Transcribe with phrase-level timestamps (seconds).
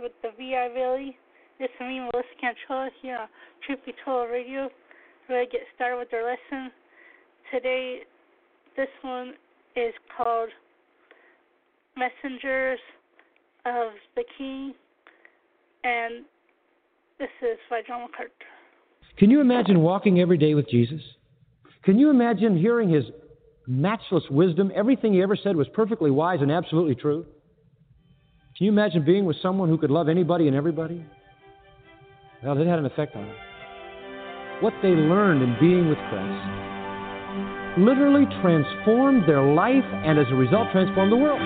[0.00, 1.16] with the VI Valley.
[1.58, 4.68] This is me, Melissa Canchola, here on Be Told Radio.
[5.28, 6.70] We're going to get started with our lesson.
[7.52, 8.00] Today,
[8.76, 9.34] this one
[9.74, 10.50] is called
[11.96, 12.78] Messengers
[13.64, 14.74] of the King,
[15.84, 16.24] and
[17.18, 18.32] this is by John MacArthur.
[19.18, 21.00] Can you imagine walking every day with Jesus?
[21.84, 23.04] Can you imagine hearing his
[23.66, 24.70] matchless wisdom?
[24.74, 27.24] Everything he ever said was perfectly wise and absolutely true.
[28.56, 31.04] Can you imagine being with someone who could love anybody and everybody?
[32.42, 33.36] Well, it had an effect on them.
[34.62, 40.68] What they learned in being with Christ literally transformed their life and, as a result,
[40.72, 41.38] transformed the world.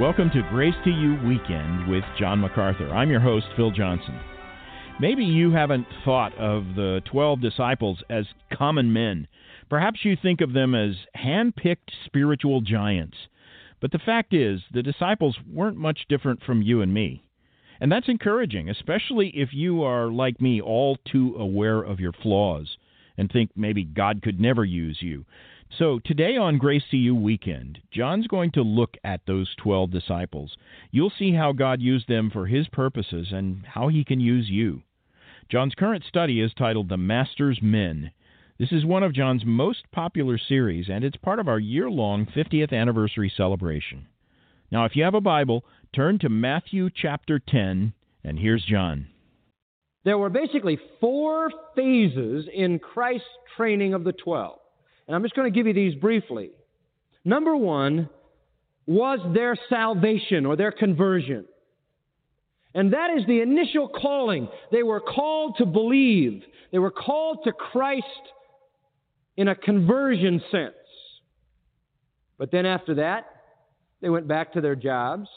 [0.00, 2.90] Welcome to Grace to You Weekend with John MacArthur.
[2.90, 4.18] I'm your host, Phil Johnson.
[5.02, 9.26] Maybe you haven't thought of the 12 disciples as common men.
[9.68, 13.16] Perhaps you think of them as hand picked spiritual giants.
[13.80, 17.24] But the fact is, the disciples weren't much different from you and me.
[17.80, 22.76] And that's encouraging, especially if you are, like me, all too aware of your flaws
[23.18, 25.24] and think maybe God could never use you.
[25.80, 30.56] So, today on Grace to You Weekend, John's going to look at those 12 disciples.
[30.92, 34.82] You'll see how God used them for his purposes and how he can use you.
[35.52, 38.10] John's current study is titled The Master's Men.
[38.58, 42.24] This is one of John's most popular series, and it's part of our year long
[42.24, 44.06] 50th anniversary celebration.
[44.70, 45.62] Now, if you have a Bible,
[45.94, 47.92] turn to Matthew chapter 10,
[48.24, 49.08] and here's John.
[50.06, 54.58] There were basically four phases in Christ's training of the 12.
[55.06, 56.52] And I'm just going to give you these briefly.
[57.26, 58.08] Number one
[58.86, 61.44] was their salvation or their conversion.
[62.74, 64.48] And that is the initial calling.
[64.70, 68.06] They were called to believe, they were called to Christ
[69.36, 70.74] in a conversion sense.
[72.38, 73.26] But then after that,
[74.02, 75.28] They went back to their jobs,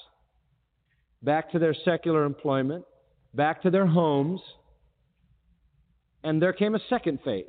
[1.21, 2.83] back to their secular employment,
[3.33, 4.41] back to their homes,
[6.23, 7.45] and there came a second phase.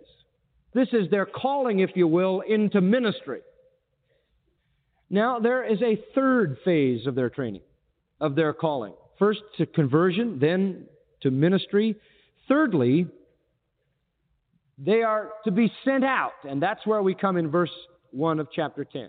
[0.75, 3.41] This is their calling, if you will, into ministry.
[5.09, 7.63] Now, there is a third phase of their training,
[8.21, 8.93] of their calling.
[9.19, 10.87] First to conversion, then
[11.23, 11.97] to ministry.
[12.49, 13.07] Thirdly,
[14.79, 17.71] they are to be sent out, and that's where we come in verse
[18.11, 19.09] 1 of chapter 10.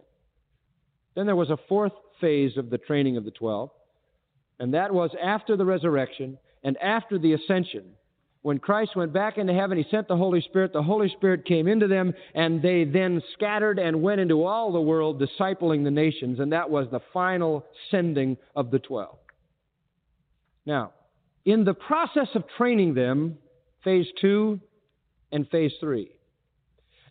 [1.16, 3.70] Then there was a fourth phase of the training of the 12,
[4.60, 7.84] and that was after the resurrection and after the ascension
[8.48, 10.72] when Christ went back into heaven, He sent the Holy Spirit.
[10.72, 14.80] The Holy Spirit came into them, and they then scattered and went into all the
[14.80, 19.18] world, discipling the nations, and that was the final sending of the twelve.
[20.68, 20.92] Now,
[21.46, 23.38] in the process of training them,
[23.86, 24.60] phase two
[25.32, 26.12] and phase three,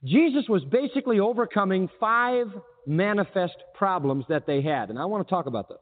[0.04, 2.48] Jesus was basically overcoming five
[2.86, 5.78] manifest problems that they had, and I want to talk about those.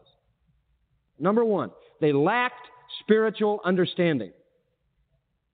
[1.18, 2.64] Number one, they lacked
[3.00, 4.32] spiritual understanding.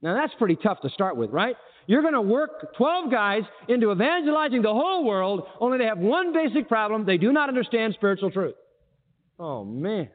[0.03, 1.57] Now, that's pretty tough to start with, right?
[1.87, 6.35] You're going to work 12 guys into evangelizing the whole world, only they have one
[6.35, 8.55] basic problem they do not understand spiritual truth.
[9.39, 10.11] Oh, man.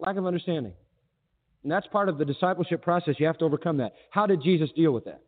[0.00, 0.72] Lack of understanding.
[1.62, 3.16] And that's part of the discipleship process.
[3.18, 3.94] You have to overcome that.
[4.10, 5.22] How did Jesus deal with that?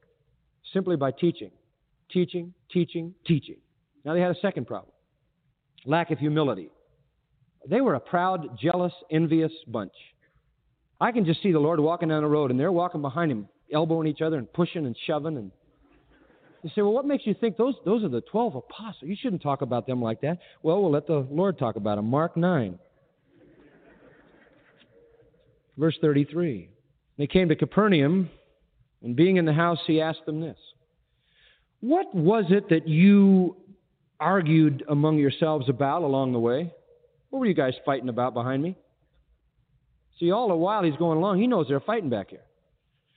[0.72, 1.50] Simply by teaching.
[2.12, 3.56] Teaching, teaching, teaching.
[4.04, 4.92] Now, they had a second problem
[5.86, 6.70] lack of humility.
[7.68, 9.92] They were a proud, jealous, envious bunch.
[11.00, 13.48] I can just see the Lord walking down the road, and they're walking behind him,
[13.72, 15.36] elbowing each other and pushing and shoving.
[15.36, 15.50] And
[16.62, 19.04] you say, well, what makes you think those those are the twelve apostles?
[19.04, 20.38] You shouldn't talk about them like that.
[20.62, 22.06] Well, we'll let the Lord talk about them.
[22.06, 22.78] Mark nine,
[25.80, 26.68] verse thirty-three.
[27.18, 28.30] They came to Capernaum,
[29.02, 30.58] and being in the house, he asked them this:
[31.80, 33.56] What was it that you
[34.20, 36.70] argued among yourselves about along the way?
[37.30, 38.76] What were you guys fighting about behind me?
[40.18, 42.42] See, all the while he's going along, he knows they're fighting back here.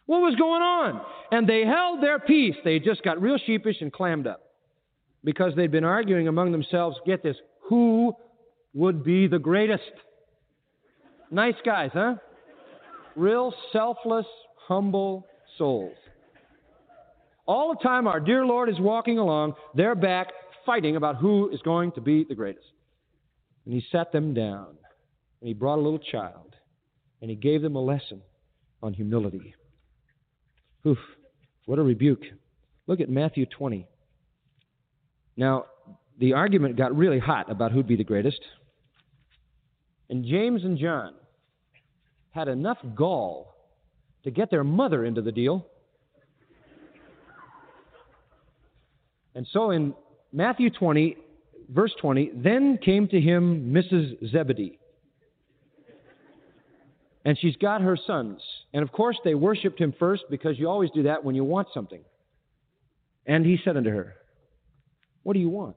[0.05, 1.01] What was going on?
[1.31, 2.55] And they held their peace.
[2.63, 4.41] They just got real sheepish and clammed up
[5.23, 6.97] because they'd been arguing among themselves.
[7.05, 7.35] Get this
[7.67, 8.13] who
[8.73, 9.83] would be the greatest?
[11.31, 12.15] Nice guys, huh?
[13.15, 14.25] Real selfless,
[14.67, 15.27] humble
[15.57, 15.95] souls.
[17.45, 20.27] All the time our dear Lord is walking along, they're back
[20.65, 22.65] fighting about who is going to be the greatest.
[23.65, 24.77] And he sat them down,
[25.41, 26.55] and he brought a little child
[27.23, 28.21] and he gave them a lesson
[28.81, 29.55] on humility.
[30.85, 30.97] Oof,
[31.65, 32.23] what a rebuke.
[32.85, 33.87] Look at Matthew 20.
[35.37, 35.67] Now,
[36.19, 38.41] the argument got really hot about who'd be the greatest.
[40.09, 41.13] And James and John
[42.33, 43.55] had enough gall
[44.23, 45.65] to get their mother into the deal.
[49.35, 49.95] And so in
[50.31, 51.17] Matthew 20,
[51.69, 54.29] verse 20, then came to him Mrs.
[54.31, 54.79] Zebedee
[57.25, 58.41] and she's got her sons.
[58.73, 61.69] And of course, they worshiped him first because you always do that when you want
[61.73, 62.01] something.
[63.25, 64.15] And he said unto her,
[65.23, 65.75] What do you want?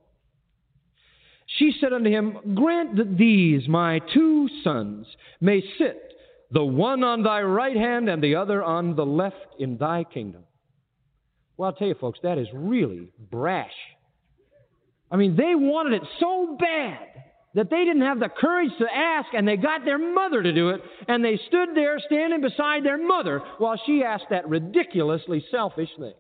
[1.59, 5.07] She said unto him, Grant that these, my two sons,
[5.41, 6.15] may sit,
[6.57, 10.43] the one on thy right hand and the other on the left in thy kingdom.
[11.59, 13.75] Well, I'll tell you, folks, that is really brash.
[15.11, 17.09] I mean, they wanted it so bad
[17.57, 20.71] that they didn't have the courage to ask, and they got their mother to do
[20.71, 25.91] it, and they stood there standing beside their mother while she asked that ridiculously selfish
[25.99, 26.15] thing.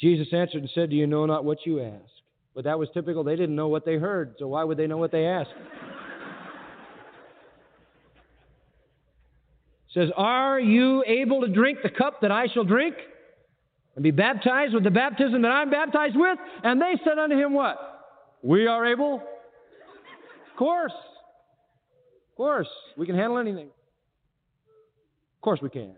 [0.00, 2.02] Jesus answered and said, Do you know not what you ask?
[2.52, 3.22] But that was typical.
[3.22, 5.50] They didn't know what they heard, so why would they know what they asked?
[9.94, 12.94] Says, Are you able to drink the cup that I shall drink?
[13.94, 16.38] And be baptized with the baptism that I'm baptized with?
[16.62, 17.76] And they said unto him, What?
[18.42, 20.92] We are able Of course.
[20.92, 22.68] Of course.
[22.96, 23.66] We can handle anything.
[23.66, 25.94] Of course we can.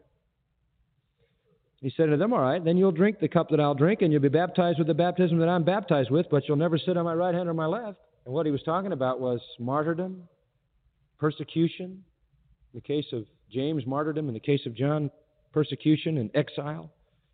[1.80, 4.12] He said to them, All right, then you'll drink the cup that I'll drink, and
[4.12, 7.04] you'll be baptized with the baptism that I'm baptized with, but you'll never sit on
[7.04, 7.98] my right hand or my left.
[8.24, 10.28] And what he was talking about was martyrdom,
[11.18, 12.04] persecution.
[12.72, 14.28] In the case of James, martyrdom.
[14.28, 15.10] In the case of John,
[15.52, 16.90] persecution and exile.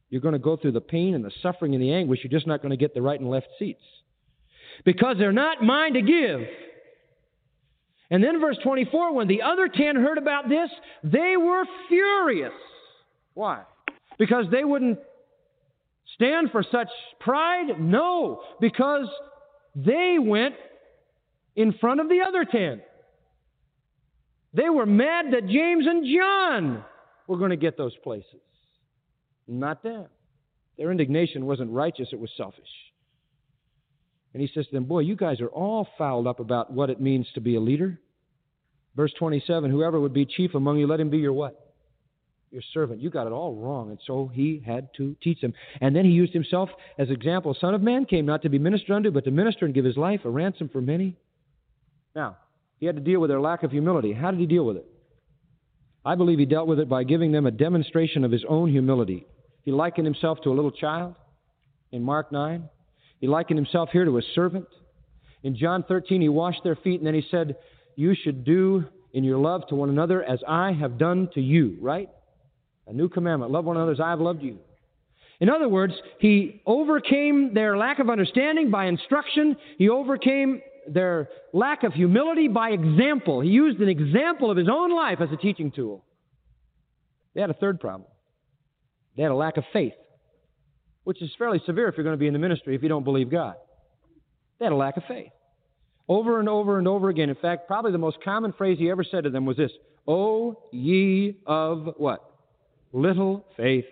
[0.08, 2.20] You're going to go through the pain and the suffering and the anguish.
[2.22, 3.82] You're just not going to get the right and left seats.
[4.84, 6.40] Because they're not mine to give.
[8.10, 10.70] And then verse 24, when the other ten heard about this,
[11.02, 12.52] they were furious.
[13.34, 13.62] Why?
[14.18, 14.98] Because they wouldn't
[16.14, 16.88] stand for such
[17.20, 17.80] pride?
[17.80, 19.08] No, because
[19.74, 20.54] they went
[21.56, 22.80] in front of the other ten.
[24.56, 26.82] They were mad that James and John
[27.26, 28.40] were going to get those places,
[29.46, 30.06] not them.
[30.78, 32.64] Their indignation wasn't righteous, it was selfish.
[34.32, 37.00] And he says to them, Boy, you guys are all fouled up about what it
[37.00, 37.98] means to be a leader.
[38.94, 41.74] Verse 27 Whoever would be chief among you, let him be your what?
[42.50, 43.02] Your servant.
[43.02, 43.90] You got it all wrong.
[43.90, 45.52] And so he had to teach them.
[45.82, 47.54] And then he used himself as example.
[47.60, 49.98] Son of man came not to be ministered unto, but to minister and give his
[49.98, 51.16] life a ransom for many.
[52.14, 52.36] Now,
[52.78, 54.12] he had to deal with their lack of humility.
[54.12, 54.86] How did he deal with it?
[56.04, 59.26] I believe he dealt with it by giving them a demonstration of his own humility.
[59.62, 61.14] He likened himself to a little child
[61.90, 62.68] in Mark 9.
[63.20, 64.66] He likened himself here to a servant.
[65.42, 67.56] In John 13, he washed their feet, and then he said,
[67.96, 71.76] You should do in your love to one another as I have done to you,
[71.80, 72.08] right?
[72.86, 74.58] A new commandment love one another as I have loved you.
[75.40, 79.56] In other words, he overcame their lack of understanding by instruction.
[79.76, 83.40] He overcame their lack of humility by example.
[83.40, 86.04] He used an example of his own life as a teaching tool.
[87.34, 88.08] They had a third problem.
[89.16, 89.94] They had a lack of faith
[91.06, 93.04] which is fairly severe if you're going to be in the ministry if you don't
[93.04, 93.54] believe God.
[94.58, 95.30] They had a lack of faith.
[96.08, 97.28] Over and over and over again.
[97.30, 99.70] In fact, probably the most common phrase he ever said to them was this
[100.08, 102.28] O ye of what?
[102.92, 103.84] Little faith.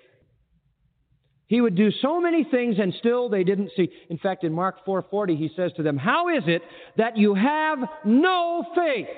[1.46, 3.90] He would do so many things and still they didn't see.
[4.08, 6.62] In fact, in Mark 4:40 he says to them, "How is it
[6.96, 9.08] that you have no faith?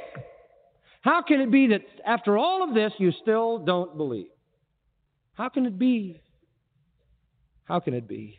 [1.03, 4.31] How can it be that after all of this you still don't believe?
[5.35, 6.21] How can it be?"
[7.65, 8.39] How can it be?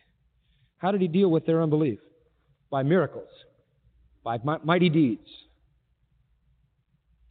[0.78, 2.00] How did he deal with their unbelief?
[2.70, 3.30] By miracles,
[4.24, 5.28] by mighty deeds,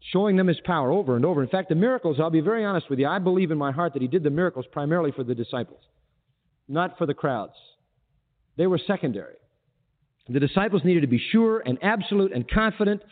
[0.01, 1.43] showing them his power over and over.
[1.43, 3.93] In fact, the miracles, I'll be very honest with you, I believe in my heart
[3.95, 5.81] that he did the miracles primarily for the disciples,
[6.69, 7.55] not for the crowds.
[8.57, 9.35] They were secondary.
[10.29, 13.03] The disciples needed to be sure and absolute and confident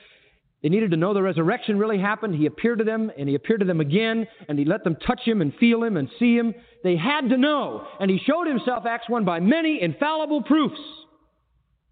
[0.65, 2.35] they needed to know the resurrection really happened.
[2.35, 5.21] He appeared to them, and he appeared to them again, and he let them touch
[5.23, 6.55] him and feel him and see him.
[6.83, 7.87] They had to know.
[8.01, 10.81] And he showed himself, Acts 1, by many infallible proofs.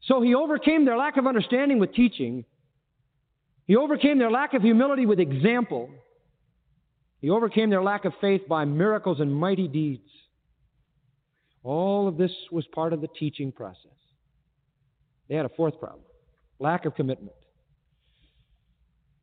[0.04, 2.46] So he overcame their lack of understanding with teaching.
[3.66, 5.90] He overcame their lack of humility with example.
[7.20, 10.08] He overcame their lack of faith by miracles and mighty deeds.
[11.62, 13.92] All of this was part of the teaching process.
[15.28, 16.04] They had a fourth problem
[16.58, 17.32] lack of commitment.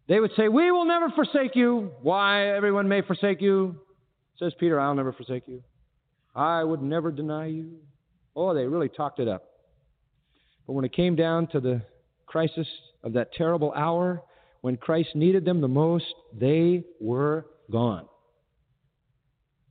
[0.08, 1.92] They would say, We will never forsake you.
[2.02, 3.80] Why everyone may forsake you?
[4.38, 5.64] Says Peter, I'll never forsake you.
[6.36, 7.78] I would never deny you.
[8.36, 9.44] Oh, they really talked it up.
[10.68, 11.82] But when it came down to the
[12.26, 12.68] crisis
[13.04, 14.22] of that terrible hour,
[14.62, 16.06] when Christ needed them the most,
[16.38, 18.06] they were gone.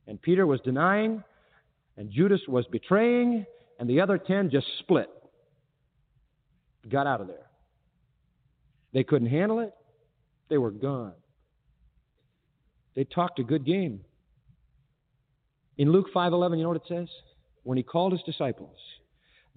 [0.07, 1.23] And Peter was denying,
[1.99, 3.45] and Judas was betraying,
[3.77, 5.09] and the other ten just split.
[6.89, 7.49] Got out of there.
[8.93, 9.73] They couldn't handle it.
[10.49, 11.11] They were gone.
[12.95, 14.05] They talked a good game.
[15.77, 17.09] In Luke 5:11, you know what it says?
[17.63, 18.77] When he called his disciples,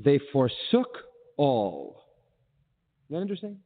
[0.00, 0.98] they forsook
[1.36, 2.02] all.
[3.06, 3.60] Isn't that interesting?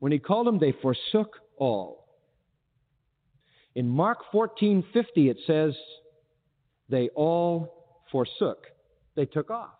[0.00, 2.08] When he called them, they forsook all.
[3.76, 5.76] In Mark 14:50 it says
[6.88, 7.81] they all
[8.12, 8.66] forsook.
[9.16, 9.72] They took off.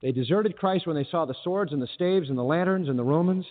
[0.00, 2.98] They deserted Christ when they saw the swords and the staves and the lanterns and
[2.98, 3.46] the Romans.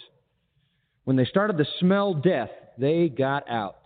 [1.03, 3.77] When they started to smell death, they got out.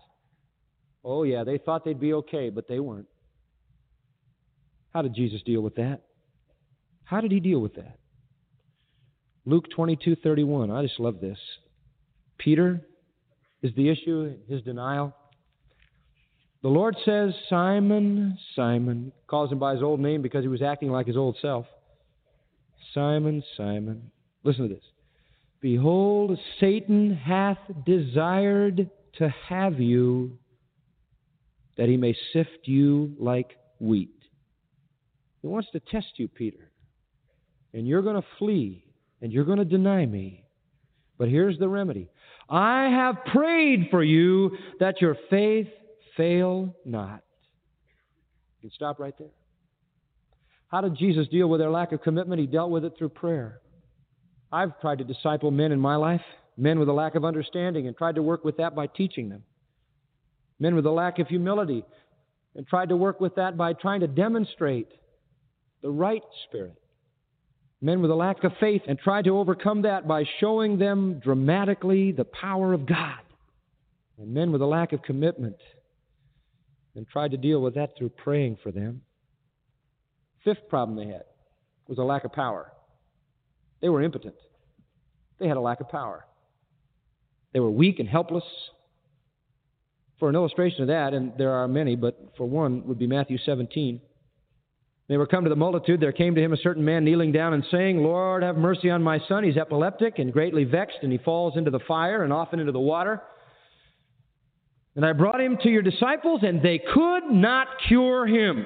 [1.03, 3.07] Oh, yeah, they thought they'd be okay, but they weren't.
[4.93, 6.01] How did Jesus deal with that?
[7.03, 7.99] How did he deal with that?
[9.45, 10.71] Luke 22:31.
[10.71, 11.37] I just love this.
[12.39, 12.81] Peter
[13.61, 15.15] is the issue, his denial.
[16.65, 20.89] The Lord says, Simon, Simon, calls him by his old name because he was acting
[20.89, 21.67] like his old self.
[22.91, 24.09] Simon, Simon.
[24.43, 24.83] Listen to this.
[25.61, 30.39] Behold, Satan hath desired to have you,
[31.77, 34.17] that he may sift you like wheat.
[35.43, 36.71] He wants to test you, Peter.
[37.75, 38.83] And you're going to flee,
[39.21, 40.45] and you're going to deny me.
[41.19, 42.09] But here's the remedy
[42.49, 45.67] I have prayed for you that your faith
[46.17, 47.23] fail not.
[48.61, 49.29] You can stop right there.
[50.67, 52.41] How did Jesus deal with their lack of commitment?
[52.41, 53.61] He dealt with it through prayer.
[54.51, 56.21] I've tried to disciple men in my life,
[56.57, 59.43] men with a lack of understanding, and tried to work with that by teaching them.
[60.59, 61.83] Men with a lack of humility,
[62.55, 64.87] and tried to work with that by trying to demonstrate
[65.81, 66.81] the right spirit.
[67.81, 72.11] Men with a lack of faith, and tried to overcome that by showing them dramatically
[72.11, 73.19] the power of God.
[74.17, 75.57] And men with a lack of commitment,
[76.95, 79.01] and tried to deal with that through praying for them.
[80.43, 81.23] Fifth problem they had
[81.87, 82.71] was a lack of power.
[83.81, 84.35] They were impotent.
[85.39, 86.25] They had a lack of power.
[87.53, 88.43] They were weak and helpless.
[90.19, 93.37] For an illustration of that, and there are many, but for one would be Matthew
[93.37, 93.99] 17.
[95.07, 95.99] They were come to the multitude.
[95.99, 99.03] There came to him a certain man kneeling down and saying, Lord, have mercy on
[99.03, 99.43] my son.
[99.43, 102.79] He's epileptic and greatly vexed, and he falls into the fire and often into the
[102.79, 103.21] water.
[104.95, 108.65] And I brought him to your disciples, and they could not cure him.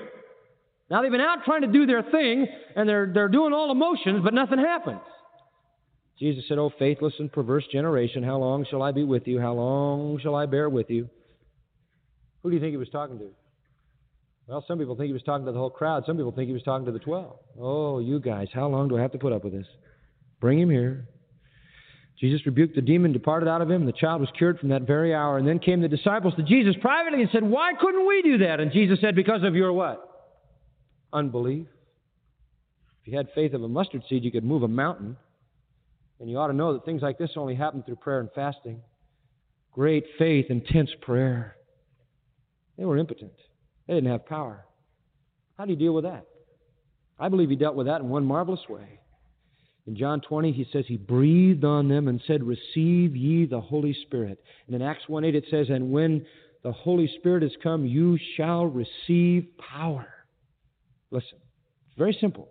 [0.89, 3.74] Now they've been out trying to do their thing, and they're, they're doing all the
[3.75, 5.01] motions, but nothing happens.
[6.19, 9.39] Jesus said, O faithless and perverse generation, how long shall I be with you?
[9.39, 11.09] How long shall I bear with you?
[12.43, 13.29] Who do you think he was talking to?
[14.48, 16.03] Well, some people think he was talking to the whole crowd.
[16.05, 17.38] Some people think he was talking to the twelve.
[17.59, 19.67] Oh, you guys, how long do I have to put up with this?
[20.41, 21.07] Bring him here.
[22.20, 24.82] Jesus rebuked the demon, departed out of him, and the child was cured from that
[24.82, 25.38] very hour.
[25.38, 28.60] And then came the disciples to Jesus privately and said, Why couldn't we do that?
[28.60, 30.06] And Jesus said, Because of your what?
[31.14, 31.68] Unbelief.
[33.02, 35.16] If you had faith of a mustard seed, you could move a mountain.
[36.20, 38.82] And you ought to know that things like this only happen through prayer and fasting.
[39.72, 41.56] Great faith, intense prayer.
[42.78, 43.32] They were impotent.
[43.88, 44.66] They didn't have power.
[45.58, 46.26] How do you deal with that?
[47.18, 49.00] I believe he dealt with that in one marvelous way.
[49.88, 53.95] In John 20, he says he breathed on them and said, Receive ye the Holy
[54.05, 54.39] Spirit.
[54.67, 56.25] And in Acts 1 8, it says, And when
[56.63, 60.07] the Holy Spirit has come, you shall receive power.
[61.12, 61.39] Listen,
[61.88, 62.50] it's very simple.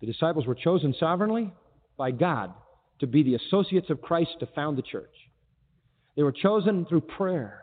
[0.00, 1.52] The disciples were chosen sovereignly
[1.96, 2.52] by God
[3.00, 5.14] to be the associates of Christ to found the church.
[6.16, 7.59] They were chosen through prayer.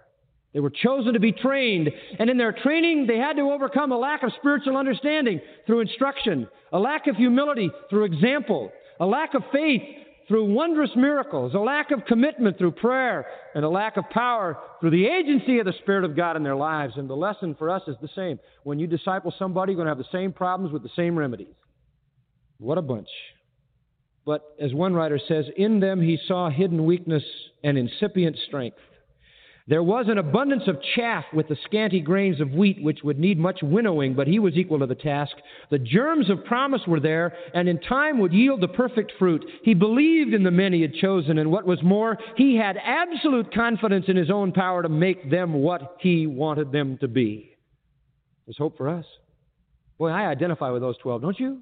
[0.57, 1.91] They were chosen to be trained.
[2.17, 6.47] And in their training, they had to overcome a lack of spiritual understanding through instruction,
[6.73, 9.83] a lack of humility through example, a lack of faith
[10.27, 14.89] through wondrous miracles, a lack of commitment through prayer, and a lack of power through
[14.89, 16.93] the agency of the Spirit of God in their lives.
[16.95, 18.39] And the lesson for us is the same.
[18.63, 21.53] When you disciple somebody, you're going to have the same problems with the same remedies.
[22.57, 23.09] What a bunch.
[24.25, 27.23] But as one writer says, in them he saw hidden weakness
[27.63, 28.77] and incipient strength.
[29.69, 33.37] There was an abundance of chaff with the scanty grains of wheat, which would need
[33.37, 35.33] much winnowing, but he was equal to the task.
[35.69, 39.43] The germs of promise were there, and in time would yield the perfect fruit.
[39.63, 43.53] He believed in the men he had chosen, and what was more, he had absolute
[43.53, 47.51] confidence in his own power to make them what he wanted them to be.
[48.45, 49.05] There's hope for us.
[49.97, 51.61] Boy, I identify with those 12, don't you?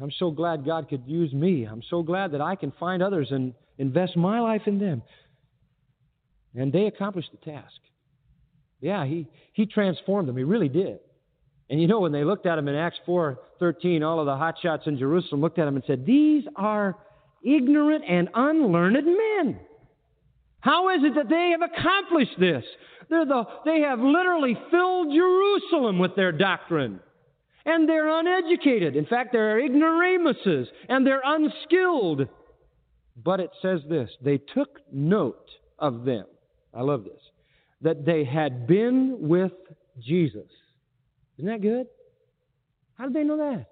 [0.00, 1.64] I'm so glad God could use me.
[1.64, 5.02] I'm so glad that I can find others and invest my life in them.
[6.54, 7.76] And they accomplished the task.
[8.80, 10.36] Yeah, he, he transformed them.
[10.36, 11.00] He really did.
[11.68, 14.86] And you know, when they looked at him in Acts 4.13, all of the hotshots
[14.86, 16.96] in Jerusalem looked at him and said, These are
[17.44, 19.60] ignorant and unlearned men.
[20.60, 22.64] How is it that they have accomplished this?
[23.08, 27.00] They're the, they have literally filled Jerusalem with their doctrine.
[27.64, 28.96] And they're uneducated.
[28.96, 32.28] In fact, they're ignoramuses and they're unskilled.
[33.22, 36.24] But it says this they took note of them.
[36.74, 37.20] I love this.
[37.82, 39.52] That they had been with
[39.98, 40.48] Jesus.
[41.38, 41.86] Isn't that good?
[42.94, 43.66] How did they know that?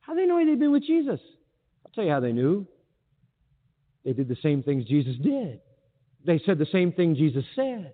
[0.00, 1.20] How did they know they'd been with Jesus?
[1.84, 2.66] I'll tell you how they knew.
[4.04, 5.60] They did the same things Jesus did.
[6.24, 7.92] They said the same thing Jesus said.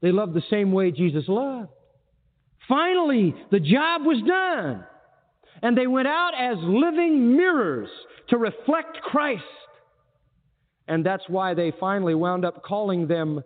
[0.00, 1.70] They loved the same way Jesus loved.
[2.68, 4.84] Finally, the job was done.
[5.62, 7.88] And they went out as living mirrors
[8.28, 9.42] to reflect Christ.
[10.92, 13.42] And that's why they finally wound up calling them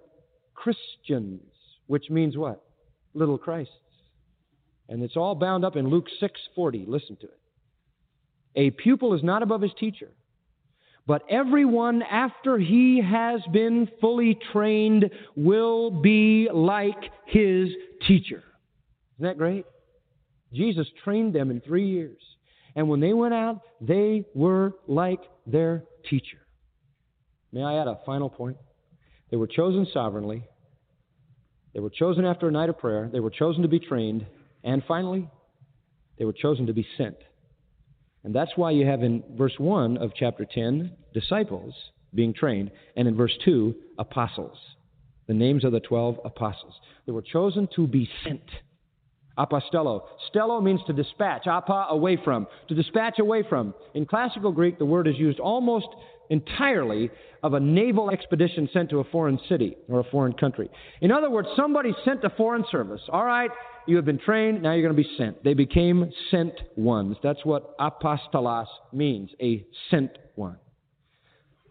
[0.54, 1.42] Christians,
[1.86, 2.60] which means what?
[3.14, 3.72] Little Christs.
[4.88, 6.86] And it's all bound up in Luke 6:40.
[6.88, 7.38] Listen to it.
[8.56, 10.10] A pupil is not above his teacher,
[11.06, 17.72] but everyone after he has been fully trained will be like his
[18.08, 18.42] teacher.
[19.18, 19.66] Isn't that great?
[20.52, 22.20] Jesus trained them in three years.
[22.74, 26.38] And when they went out, they were like their teacher.
[27.56, 28.58] May I add a final point?
[29.30, 30.44] They were chosen sovereignly.
[31.72, 33.08] They were chosen after a night of prayer.
[33.10, 34.26] They were chosen to be trained.
[34.62, 35.26] And finally,
[36.18, 37.16] they were chosen to be sent.
[38.24, 41.72] And that's why you have in verse 1 of chapter 10 disciples
[42.14, 44.58] being trained, and in verse 2, apostles.
[45.26, 46.74] The names of the 12 apostles.
[47.06, 48.42] They were chosen to be sent.
[49.38, 50.02] Apostello.
[50.30, 51.46] Stello means to dispatch.
[51.46, 52.46] Apo, away from.
[52.68, 53.72] To dispatch away from.
[53.94, 55.88] In classical Greek, the word is used almost
[56.30, 57.10] entirely
[57.42, 60.68] of a naval expedition sent to a foreign city or a foreign country.
[61.00, 63.00] In other words, somebody sent to foreign service.
[63.08, 63.50] All right,
[63.86, 65.44] you have been trained, now you're going to be sent.
[65.44, 67.16] They became sent ones.
[67.22, 70.56] That's what apostolos means, a sent one.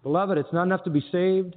[0.04, 1.56] Beloved, it's not enough to be saved.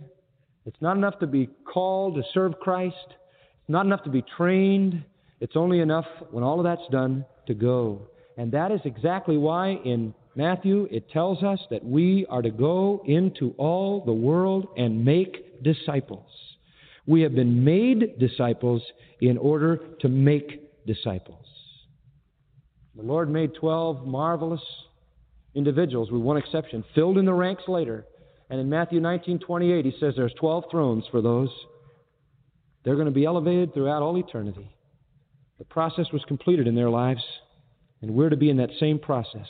[0.64, 2.96] It's not enough to be called to serve Christ.
[3.08, 5.04] It's not enough to be trained.
[5.40, 8.08] It's only enough when all of that's done to go.
[8.36, 13.02] And that is exactly why in Matthew it tells us that we are to go
[13.06, 16.30] into all the world and make disciples.
[17.08, 18.80] We have been made disciples
[19.20, 21.44] in order to make disciples.
[22.94, 24.62] The Lord made 12 marvelous
[25.56, 28.06] individuals, with one exception, filled in the ranks later.
[28.48, 31.50] And in Matthew 19:28, he says there's 12 thrones for those.
[32.84, 34.70] They're going to be elevated throughout all eternity.
[35.58, 37.24] The process was completed in their lives,
[38.02, 39.48] and we're to be in that same process.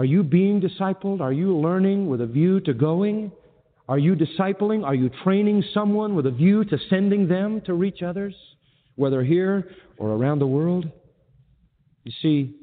[0.00, 1.20] Are you being discipled?
[1.20, 3.32] Are you learning with a view to going?
[3.86, 4.82] Are you discipling?
[4.82, 8.34] Are you training someone with a view to sending them to reach others,
[8.96, 10.90] whether here or around the world?
[12.04, 12.56] You see,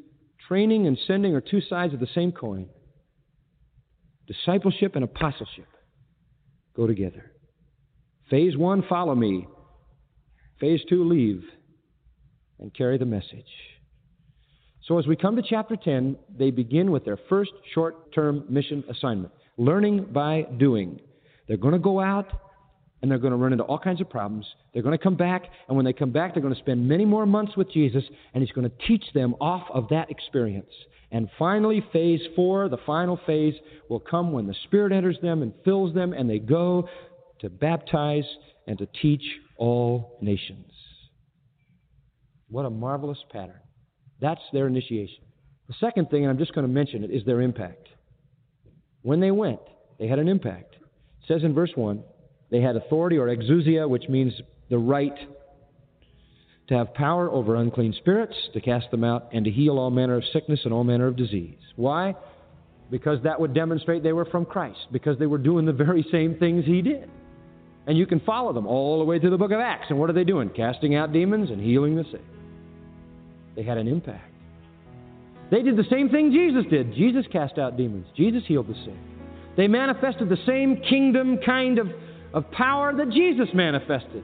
[0.48, 2.70] training and sending are two sides of the same coin.
[4.26, 5.68] Discipleship and apostleship
[6.76, 7.34] go together.
[8.32, 9.48] Phase one, follow me.
[10.60, 11.44] Phase two, leave
[12.58, 13.46] and carry the message.
[14.88, 18.84] So as we come to chapter 10, they begin with their first short term mission
[18.90, 21.00] assignment learning by doing.
[21.48, 22.28] They're going to go out
[23.02, 24.46] and they're going to run into all kinds of problems.
[24.74, 27.06] They're going to come back, and when they come back, they're going to spend many
[27.06, 30.72] more months with Jesus, and He's going to teach them off of that experience.
[31.12, 33.54] And finally, phase four, the final phase,
[33.88, 36.90] will come when the Spirit enters them and fills them, and they go
[37.42, 38.26] to baptize
[38.66, 39.24] and to teach
[39.58, 40.72] all nations.
[42.50, 43.62] What a marvelous pattern.
[44.20, 45.24] That's their initiation.
[45.68, 47.88] The second thing, and I'm just going to mention it, is their impact.
[49.02, 49.60] When they went,
[50.00, 50.76] they had an impact.
[50.76, 52.04] It says in verse 1
[52.50, 54.34] they had authority or exousia, which means
[54.70, 55.18] the right
[56.68, 60.16] to have power over unclean spirits, to cast them out, and to heal all manner
[60.16, 61.58] of sickness and all manner of disease.
[61.76, 62.16] Why?
[62.92, 66.36] Because that would demonstrate they were from Christ, because they were doing the very same
[66.36, 67.10] things He did.
[67.86, 69.86] And you can follow them all the way through the book of Acts.
[69.90, 70.50] And what are they doing?
[70.50, 72.22] Casting out demons and healing the sick.
[73.58, 74.32] They had an impact.
[75.50, 76.94] They did the same thing Jesus did.
[76.94, 78.96] Jesus cast out demons, Jesus healed the sick.
[79.58, 81.88] They manifested the same kingdom kind of,
[82.34, 84.24] of power that Jesus manifested.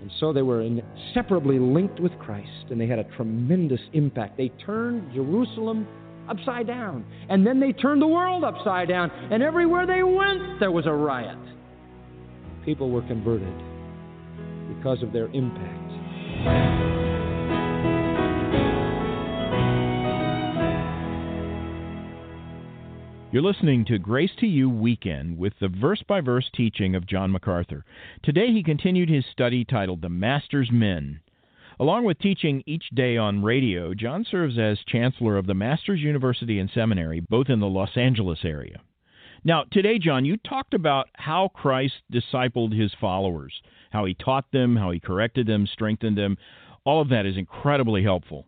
[0.00, 4.36] And so they were inseparably linked with Christ, and they had a tremendous impact.
[4.36, 5.86] They turned Jerusalem
[6.28, 10.72] upside down, and then they turned the world upside down, and everywhere they went, there
[10.72, 11.38] was a riot.
[12.64, 13.54] People were converted
[14.76, 16.87] because of their impact.
[23.30, 27.30] You're listening to Grace to You Weekend with the verse by verse teaching of John
[27.30, 27.84] MacArthur.
[28.22, 31.20] Today he continued his study titled The Master's Men.
[31.78, 36.58] Along with teaching each day on radio, John serves as chancellor of the Master's University
[36.58, 38.80] and Seminary, both in the Los Angeles area.
[39.44, 43.52] Now, today, John, you talked about how Christ discipled his followers,
[43.90, 46.38] how he taught them, how he corrected them, strengthened them.
[46.84, 48.46] All of that is incredibly helpful.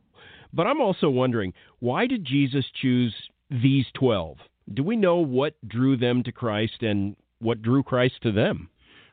[0.54, 3.14] But I'm also wondering why did Jesus choose
[3.50, 4.38] these 12?
[4.72, 8.68] Do we know what drew them to Christ and what drew Christ to them?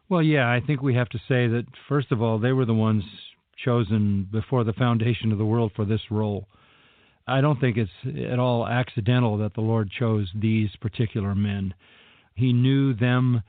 [0.10, 2.74] Well, yeah, I think we have to say that, first of all, they were the
[2.74, 3.04] ones
[3.64, 6.48] chosen before the foundation of the world for this role.
[7.28, 7.92] I don't think it's
[8.32, 11.74] at all accidental that the Lord chose these particular men.
[12.36, 13.42] He knew them.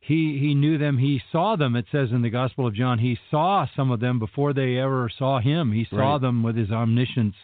[0.00, 0.98] He he knew them.
[0.98, 1.76] He saw them.
[1.76, 5.08] It says in the Gospel of John, he saw some of them before they ever
[5.16, 5.72] saw him.
[5.72, 6.20] He saw right.
[6.20, 7.36] them with his omniscience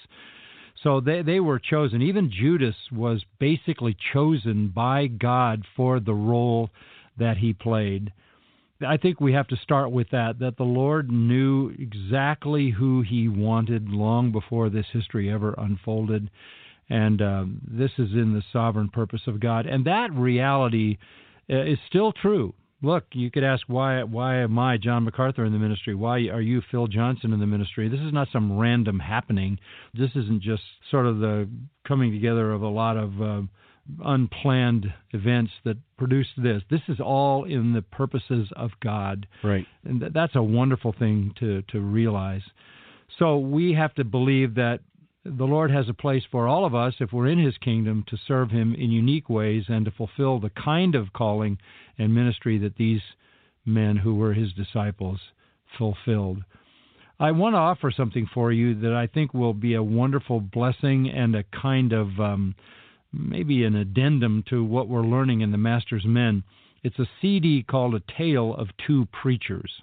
[0.83, 2.03] so they, they were chosen.
[2.03, 6.71] Even Judas was basically chosen by God for the role
[7.19, 8.13] that he played.
[8.87, 13.29] I think we have to start with that, that the Lord knew exactly who he
[13.29, 16.31] wanted long before this history ever unfolded.
[16.89, 19.67] And um, this is in the sovereign purpose of God.
[19.67, 20.99] And that reality
[21.51, 25.53] uh, is still true look, you could ask why why am I John MacArthur in
[25.53, 25.95] the ministry?
[25.95, 27.89] Why are you Phil Johnson in the ministry?
[27.89, 29.59] This is not some random happening.
[29.95, 31.49] This isn't just sort of the
[31.87, 33.43] coming together of a lot of uh,
[34.05, 36.63] unplanned events that produced this.
[36.71, 39.27] This is all in the purposes of God.
[39.43, 39.67] Right.
[39.85, 42.43] And th- that's a wonderful thing to to realize.
[43.19, 44.81] So we have to believe that
[45.25, 48.17] the Lord has a place for all of us if we're in His kingdom to
[48.27, 51.59] serve Him in unique ways and to fulfill the kind of calling
[51.99, 53.01] and ministry that these
[53.65, 55.21] men who were His disciples
[55.77, 56.45] fulfilled.
[57.21, 61.11] I want to offer something for you that I think will be a wonderful blessing
[61.11, 62.55] and a kind of um,
[63.13, 66.45] maybe an addendum to what we're learning in the Master's Men.
[66.85, 69.83] It's a CD called A Tale of Two Preachers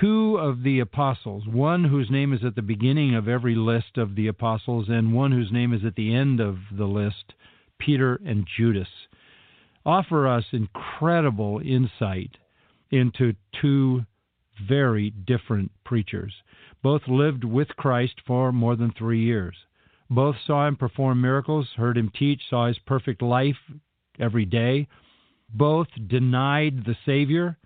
[0.00, 4.14] two of the apostles, one whose name is at the beginning of every list of
[4.14, 7.34] the apostles, and one whose name is at the end of the list,
[7.78, 8.88] Peter and Judas,
[9.84, 12.36] offer us incredible insight
[12.90, 14.04] into two
[14.68, 16.32] very different preachers.
[16.82, 19.56] Both lived with Christ for more than three years.
[20.10, 23.58] Both saw him perform miracles, heard him teach, saw his perfect life
[24.18, 24.88] every day.
[25.54, 27.58] Both denied the Savior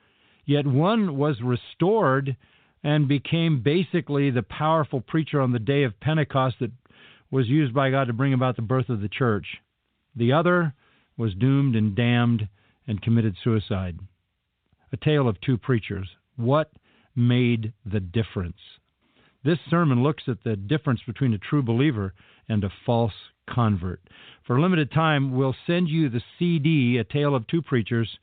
[0.45, 2.37] Yet one was restored
[2.83, 6.73] and became basically the powerful preacher on the day of Pentecost that
[7.31, 9.47] was used by God to bring about the birth of the church.
[10.17, 10.75] The other
[11.17, 12.49] was doomed and damned
[12.87, 13.99] and committed suicide.
[14.93, 16.09] A tale of two preachers.
[16.37, 16.71] What
[17.15, 18.57] made the difference?
[19.45, 22.15] This sermon looks at the difference between a true believer
[22.49, 23.13] and a false
[23.49, 24.01] convert.
[24.47, 28.19] For a limited time, we'll send you the CD, A Tale of Two Preachers,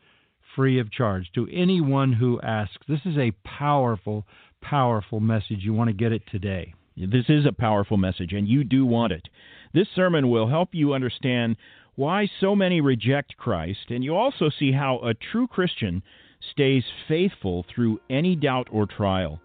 [0.56, 2.86] free of charge to anyone who asks.
[2.88, 4.26] This is a powerful,
[4.62, 5.60] powerful message.
[5.60, 6.74] You want to get it today.
[6.96, 9.30] This is a powerful message, and you do want it.
[9.74, 11.56] This sermon will help you understand
[12.00, 16.02] why so many reject Christ, and you also see how a true Christian
[16.54, 19.42] stays faithful through any doubt or trial.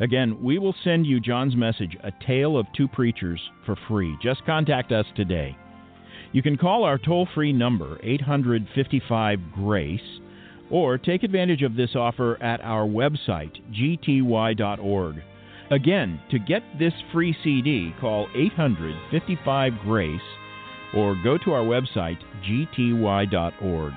[0.00, 4.18] Again, we will send you John's message, A Tale of Two Preachers, for free.
[4.22, 5.56] Just contact us today.
[6.32, 10.20] You can call our toll free number, 855 GRACE,
[10.70, 15.16] or take advantage of this offer at our website, gty.org.
[15.70, 20.20] Again, to get this free CD, call 855 GRACE
[20.96, 23.92] or go to our website, gty.org.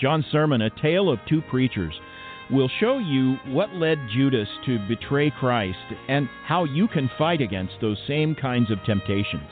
[0.00, 1.94] John's sermon, A Tale of Two Preachers,
[2.50, 7.74] will show you what led Judas to betray Christ and how you can fight against
[7.80, 9.50] those same kinds of temptations.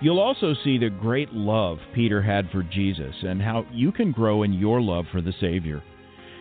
[0.00, 4.42] You'll also see the great love Peter had for Jesus and how you can grow
[4.42, 5.82] in your love for the Savior.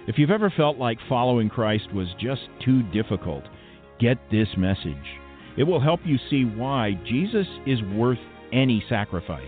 [0.07, 3.43] If you've ever felt like following Christ was just too difficult,
[3.99, 4.95] get this message.
[5.57, 8.19] It will help you see why Jesus is worth
[8.55, 9.43] any sacrifice.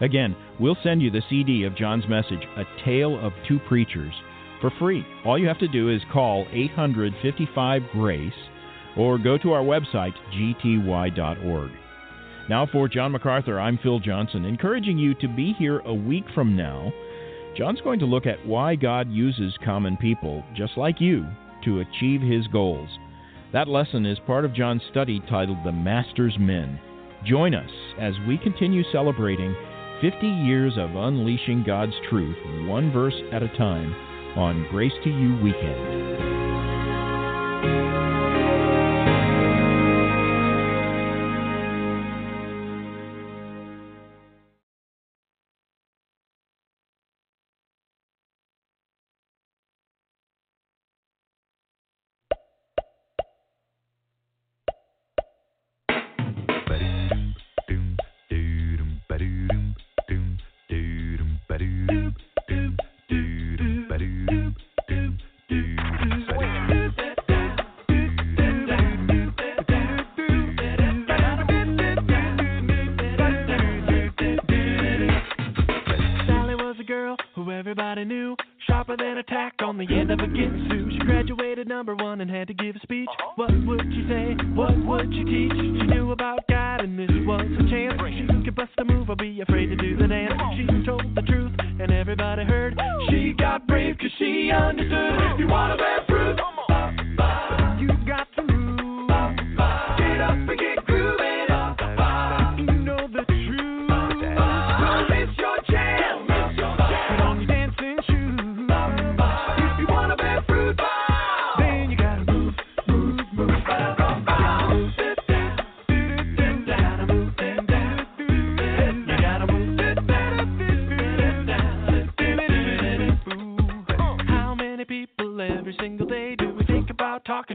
[0.00, 4.14] Again, we'll send you the CD of John's message, A Tale of Two Preachers,
[4.60, 5.04] for free.
[5.24, 8.32] All you have to do is call 855 GRACE
[8.96, 11.70] or go to our website, gty.org.
[12.48, 16.56] Now, for John MacArthur, I'm Phil Johnson, encouraging you to be here a week from
[16.56, 16.92] now.
[17.56, 21.26] John's going to look at why God uses common people, just like you,
[21.64, 22.88] to achieve his goals.
[23.52, 26.78] That lesson is part of John's study titled The Master's Men.
[27.24, 29.54] Join us as we continue celebrating
[30.00, 32.36] 50 years of unleashing God's truth,
[32.68, 33.92] one verse at a time,
[34.36, 36.38] on Grace to You Weekend.
[79.78, 80.26] On the end of a
[80.90, 83.08] She graduated number one and had to give a speech.
[83.36, 84.34] What would she say?
[84.54, 85.52] What would she teach?
[85.52, 88.00] She knew about God and this was her chance.
[88.10, 90.34] She could bust a move or be afraid to do the dance.
[90.56, 92.80] She told the truth and everybody heard.
[93.10, 95.38] She got brave cause she understood.
[95.38, 96.04] You wanna bear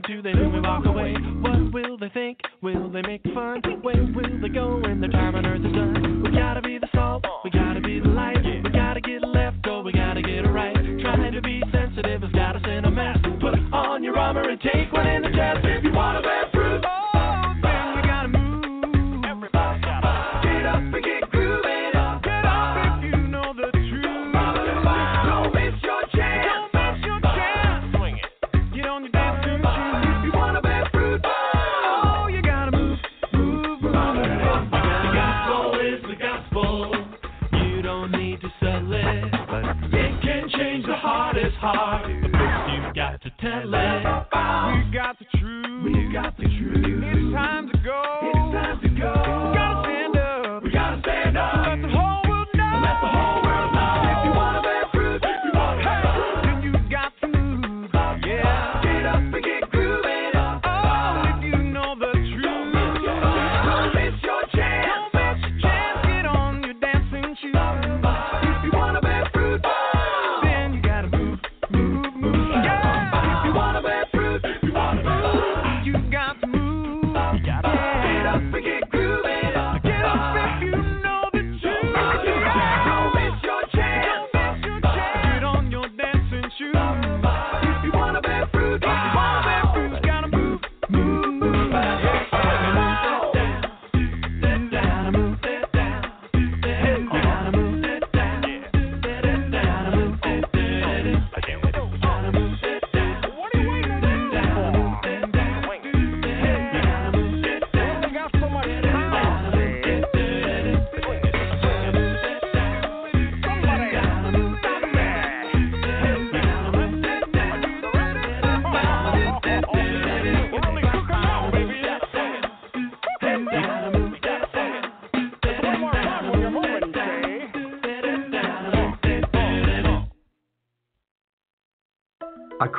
[0.07, 0.39] about they to?
[0.39, 1.13] Then we walk away.
[1.41, 1.72] What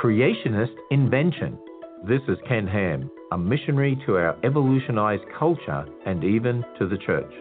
[0.04, 1.58] creationist invention.
[2.06, 7.32] This is Ken Ham, a missionary to our evolutionized culture and even to the church.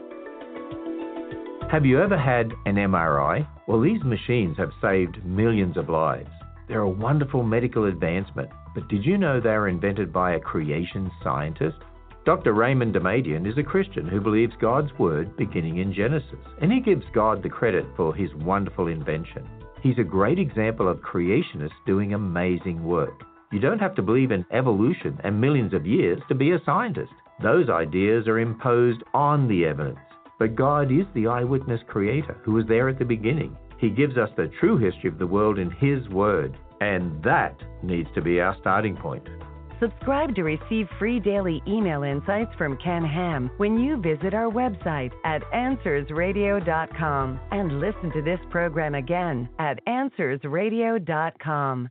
[1.70, 3.46] Have you ever had an MRI?
[3.68, 6.30] Well, these machines have saved millions of lives.
[6.70, 11.12] They're a wonderful medical advancement, but did you know they were invented by a creation
[11.22, 11.80] scientist?
[12.26, 12.54] Dr.
[12.54, 17.04] Raymond Damadian is a Christian who believes God's Word beginning in Genesis, and he gives
[17.14, 19.50] God the credit for his wonderful invention.
[19.84, 23.22] He's a great example of creationists doing amazing work.
[23.52, 27.12] You don't have to believe in evolution and millions of years to be a scientist.
[27.44, 30.00] Those ideas are imposed on the evidence.
[30.40, 33.58] But God is the eyewitness creator who was there at the beginning.
[33.78, 38.08] He gives us the true history of the world in His Word, and that needs
[38.16, 39.28] to be our starting point.
[39.80, 45.12] Subscribe to receive free daily email insights from Ken Ham when you visit our website
[45.26, 51.90] at AnswersRadio.com and listen to this program again at AnswersRadio.com.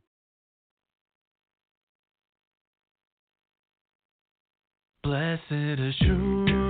[5.03, 6.62] Blessed assurance,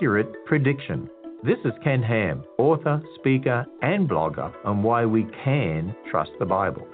[0.00, 1.10] accurate prediction.
[1.44, 6.88] This is Ken Ham, author, speaker, and blogger on why we can trust the Bible.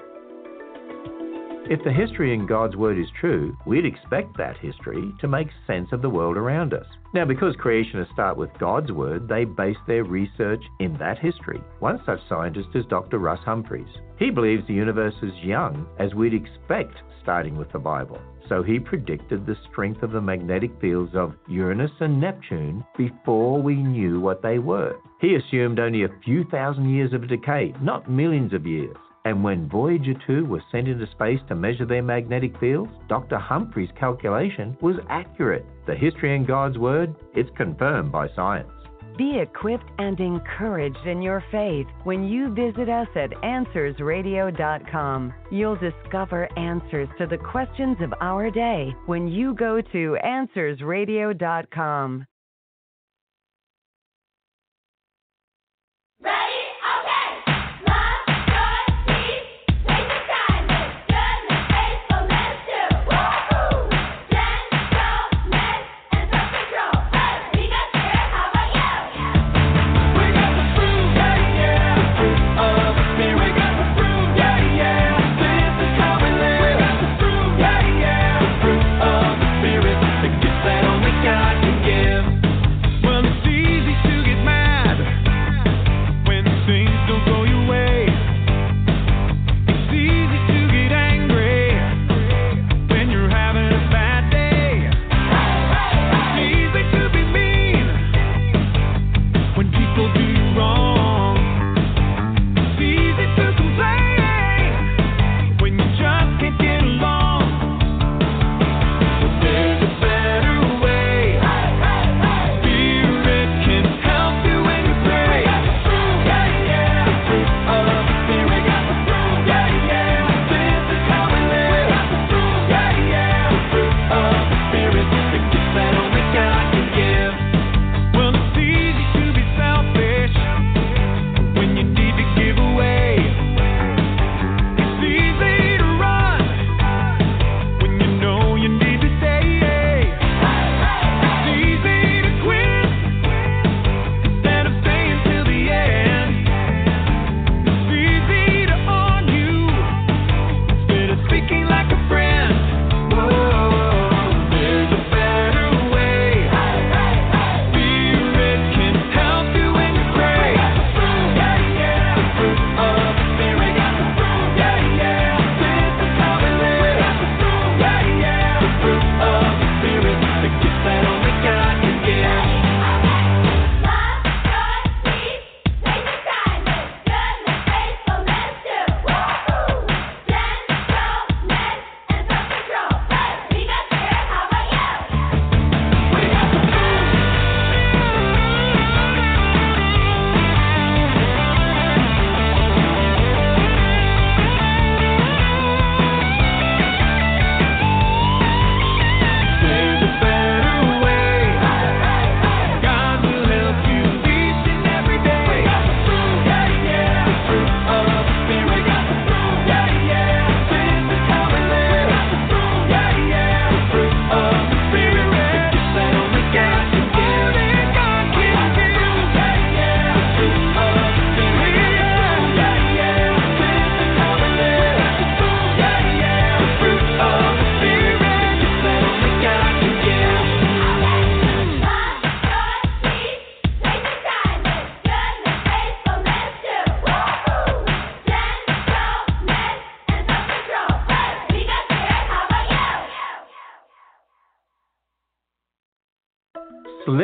[1.70, 5.90] If the history in God's Word is true, we'd expect that history to make sense
[5.92, 6.86] of the world around us.
[7.14, 11.60] Now, because creationists start with God's Word, they base their research in that history.
[11.78, 13.20] One such scientist is Dr.
[13.20, 13.86] Russ Humphreys.
[14.18, 18.18] He believes the universe is young, as we'd expect starting with the Bible.
[18.48, 23.74] So he predicted the strength of the magnetic fields of Uranus and Neptune before we
[23.74, 24.96] knew what they were.
[25.20, 28.96] He assumed only a few thousand years of decay, not millions of years.
[29.24, 33.38] And when Voyager 2 was sent into space to measure their magnetic fields, Dr.
[33.38, 35.66] Humphreys' calculation was accurate.
[35.86, 38.70] The history in God's Word, it's confirmed by science.
[39.16, 45.34] Be equipped and encouraged in your faith when you visit us at AnswersRadio.com.
[45.50, 52.26] You'll discover answers to the questions of our day when you go to AnswersRadio.com.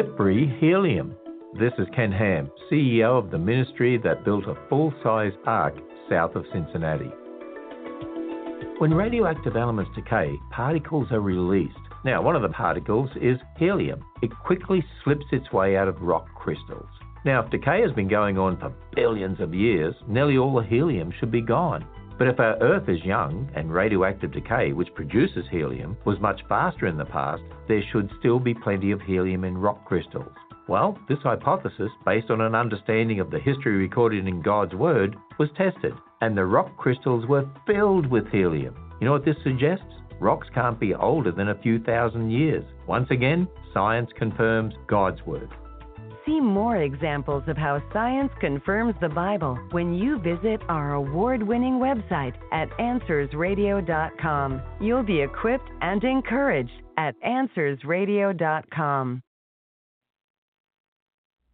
[0.03, 1.14] Slippery helium.
[1.61, 5.74] This is Ken Ham, CEO of the ministry that built a full size ark
[6.11, 7.11] south of Cincinnati.
[8.78, 11.76] When radioactive elements decay, particles are released.
[12.05, 14.03] Now, one of the particles is helium.
[14.22, 16.88] It quickly slips its way out of rock crystals.
[17.24, 21.12] Now, if decay has been going on for billions of years, nearly all the helium
[21.20, 21.86] should be gone.
[22.22, 26.86] But if our Earth is young and radioactive decay, which produces helium, was much faster
[26.86, 30.30] in the past, there should still be plenty of helium in rock crystals.
[30.68, 35.48] Well, this hypothesis, based on an understanding of the history recorded in God's Word, was
[35.56, 38.76] tested, and the rock crystals were filled with helium.
[39.00, 39.82] You know what this suggests?
[40.20, 42.64] Rocks can't be older than a few thousand years.
[42.86, 45.50] Once again, science confirms God's Word.
[46.24, 51.80] See more examples of how science confirms the Bible when you visit our award winning
[51.80, 54.62] website at AnswersRadio.com.
[54.80, 59.22] You'll be equipped and encouraged at AnswersRadio.com.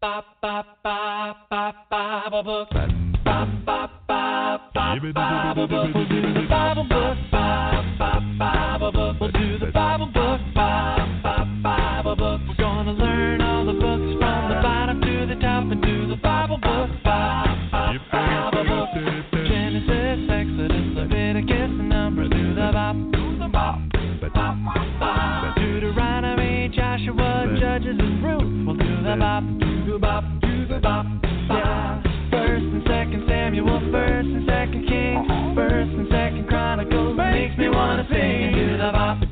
[0.00, 2.68] Ba, ba, ba, ba, Bible book.
[2.70, 5.94] Ba, ba, ba, ba, Bible book.
[5.94, 7.16] We'll do the Bible book.
[7.32, 9.16] Ba, ba, Bible book.
[9.20, 10.40] We'll do the Bible book.
[10.54, 10.97] Ba,
[33.90, 38.52] First and second Kings, First and second Chronicles makes me wanna sing.
[38.52, 39.27] Do the bop.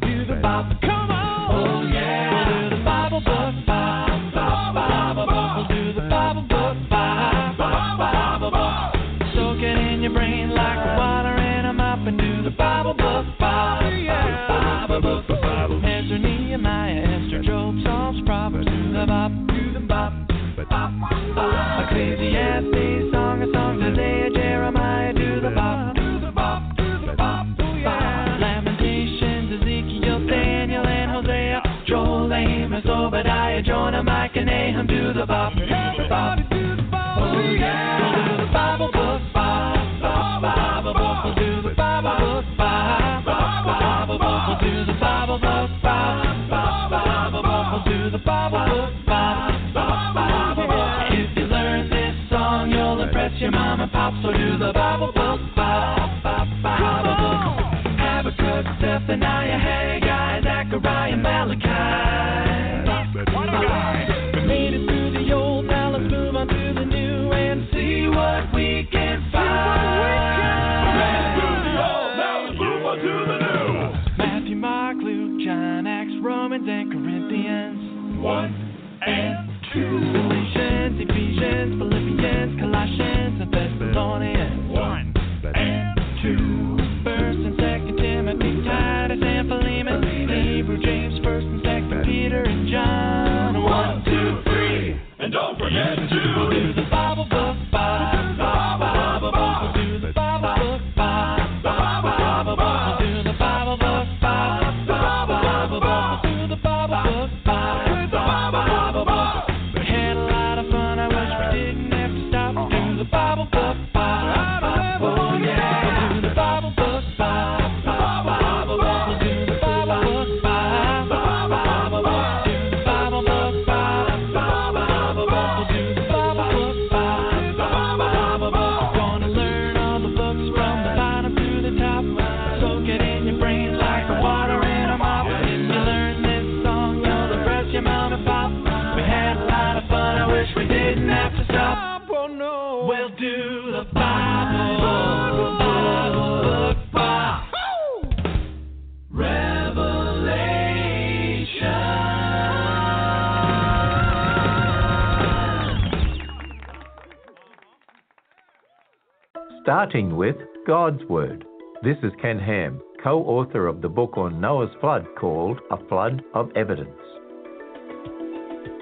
[159.96, 160.36] Connecting with
[160.66, 161.46] God's Word.
[161.82, 166.22] This is Ken Ham, co author of the book on Noah's flood called A Flood
[166.34, 167.00] of Evidence.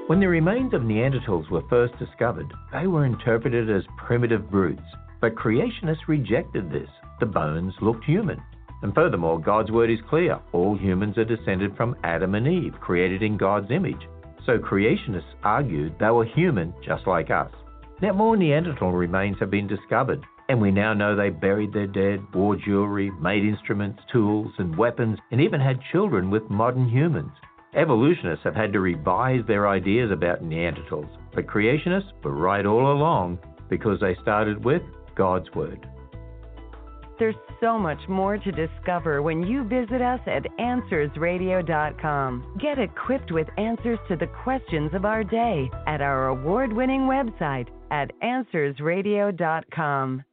[0.09, 4.83] When the remains of Neanderthals were first discovered, they were interpreted as primitive brutes,
[5.21, 6.89] but creationists rejected this.
[7.21, 8.43] The bones looked human.
[8.83, 13.23] And furthermore, God's word is clear all humans are descended from Adam and Eve, created
[13.23, 14.09] in God's image.
[14.47, 17.53] So creationists argued they were human just like us.
[18.03, 22.21] Now, more Neanderthal remains have been discovered, and we now know they buried their dead,
[22.35, 27.33] wore jewelry, made instruments, tools, and weapons, and even had children with modern humans.
[27.75, 33.39] Evolutionists have had to revise their ideas about Neanderthals, but creationists were right all along
[33.69, 34.83] because they started with
[35.17, 35.89] God's Word.
[37.19, 42.59] There's so much more to discover when you visit us at AnswersRadio.com.
[42.61, 47.69] Get equipped with answers to the questions of our day at our award winning website
[47.91, 50.25] at AnswersRadio.com.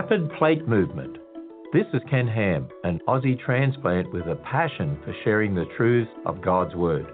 [0.00, 1.18] Rapid Plate Movement.
[1.72, 6.40] This is Ken Ham, an Aussie transplant with a passion for sharing the truths of
[6.40, 7.04] God's Word.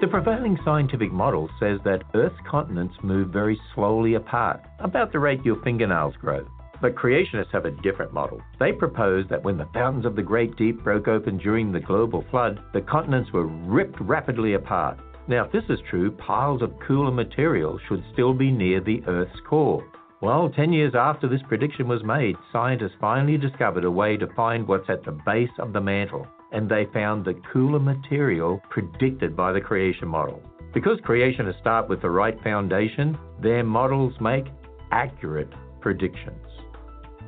[0.00, 5.44] The prevailing scientific model says that Earth's continents move very slowly apart, about the rate
[5.44, 6.46] your fingernails grow.
[6.80, 8.40] But creationists have a different model.
[8.58, 12.24] They propose that when the fountains of the Great Deep broke open during the global
[12.30, 14.98] flood, the continents were ripped rapidly apart.
[15.28, 19.38] Now, if this is true, piles of cooler material should still be near the Earth's
[19.46, 19.86] core.
[20.22, 24.68] Well, 10 years after this prediction was made, scientists finally discovered a way to find
[24.68, 29.50] what's at the base of the mantle, and they found the cooler material predicted by
[29.50, 30.40] the creation model.
[30.72, 34.44] Because creationists start with the right foundation, their models make
[34.92, 36.51] accurate predictions.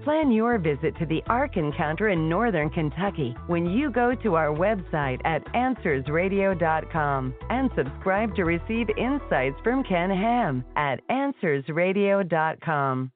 [0.04, 4.48] Plan your visit to the Ark Encounter in Northern Kentucky when you go to our
[4.48, 13.12] website at AnswersRadio.com and subscribe to receive insights from Ken Ham at AnswersRadio.com.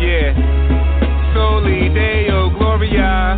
[0.00, 1.34] Yeah.
[1.34, 3.36] Soli Deo Gloria.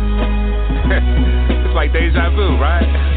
[1.65, 3.14] it's like deja vu, right?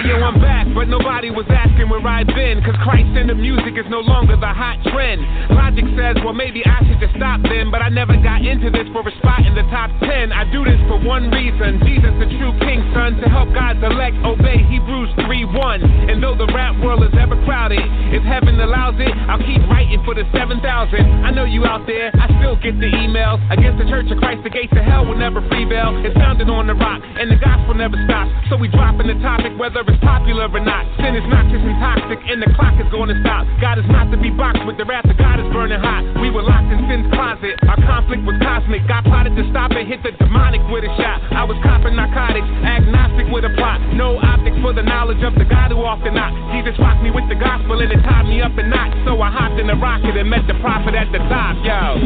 [0.00, 2.64] Hey yo, I'm back, but nobody was asking where I've been.
[2.64, 5.20] Cause Christ in the music is no longer the hot trend.
[5.52, 7.68] Logic says, well, maybe I should just stop then.
[7.68, 10.32] But I never got into this for a spot in the top 10.
[10.32, 13.20] I do this for one reason Jesus, the true king, son.
[13.20, 16.08] To help God's elect obey Hebrews 3 1.
[16.08, 17.84] And though the rap world is ever crowded,
[18.16, 20.64] if heaven allows it, I'll keep writing for the 7,000.
[20.64, 23.36] I know you out there, I still get the emails.
[23.52, 25.92] Against the church of Christ, the gates of hell will never prevail.
[26.08, 28.32] It's founded on the rock, and the gospel never stops.
[28.48, 30.86] So we dropping the topic, whether it's popular or not.
[31.02, 33.42] Sin is not just toxic, and the clock is going to stop.
[33.58, 36.06] God is not to be boxed with the wrath of God is burning hot.
[36.22, 37.58] We were locked in sin's closet.
[37.66, 38.86] Our conflict was cosmic.
[38.86, 41.18] God plotted to stop it, hit the demonic with a shot.
[41.34, 43.82] I was copping narcotics, agnostic with a plot.
[43.96, 46.30] No optic for the knowledge of the God who often not.
[46.54, 48.94] Jesus rocked me with the gospel and it tied me up in knots.
[49.08, 51.56] So I hopped in the rocket and met the prophet at the top.
[51.64, 51.98] Yo,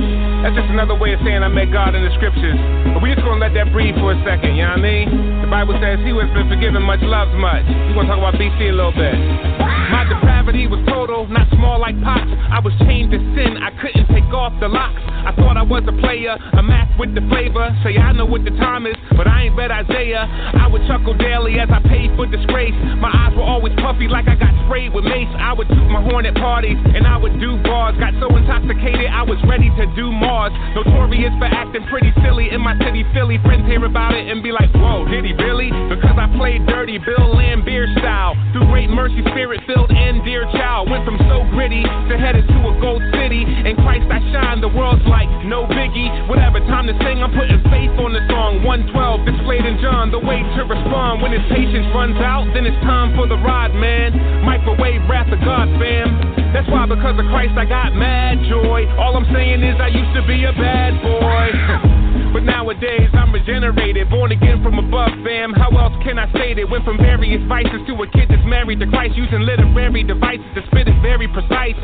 [0.47, 2.57] that's just another way of saying I met God in the scriptures.
[2.95, 5.07] But we just gonna let that breathe for a second, you know what I mean?
[5.43, 7.67] The Bible says he who has been forgiven much loves much.
[7.89, 9.15] We're gonna talk about BC a little bit.
[9.93, 12.29] My depravity was total, not small like pops.
[12.53, 15.01] I was chained to sin, I couldn't take off the locks.
[15.01, 17.65] I thought I was a player, a match with the flavor.
[17.81, 20.29] Say I know what the time is, but I ain't bet Isaiah.
[20.29, 22.77] I would chuckle daily as I paid for disgrace.
[23.01, 25.33] My eyes were always puffy like I got sprayed with mace.
[25.33, 27.97] I would toot my horn at parties and I would do bars.
[27.97, 30.53] Got so intoxicated I was ready to do Mars.
[30.77, 33.41] Notorious for acting pretty silly in my city, Philly.
[33.49, 35.73] Friends hear about it and be like, Whoa, did he really?
[35.89, 38.37] Because I played dirty, Bill Laimbeer style.
[38.53, 40.91] Through great mercy, spirit filled and dear child.
[40.91, 43.47] Went from so gritty to headed to a gold city.
[43.47, 46.11] In Christ I shine, the world's like no biggie.
[46.27, 48.67] Whatever time to sing, I'm putting faith on the song.
[48.67, 51.23] 112 displayed in John, the way to respond.
[51.23, 54.43] When his patience runs out, then it's time for the ride, man.
[54.43, 56.51] Microwave wrath of God, fam.
[56.51, 58.91] That's why, because of Christ, I got mad joy.
[58.99, 61.95] All I'm saying is, I used to be a bad boy.
[62.35, 65.55] But nowadays I'm regenerated, born again from above, fam.
[65.55, 66.67] How else can I say that?
[66.67, 70.61] Went from various vices to a kid that's married to Christ, using literary devices to
[70.73, 71.77] spit it very precise.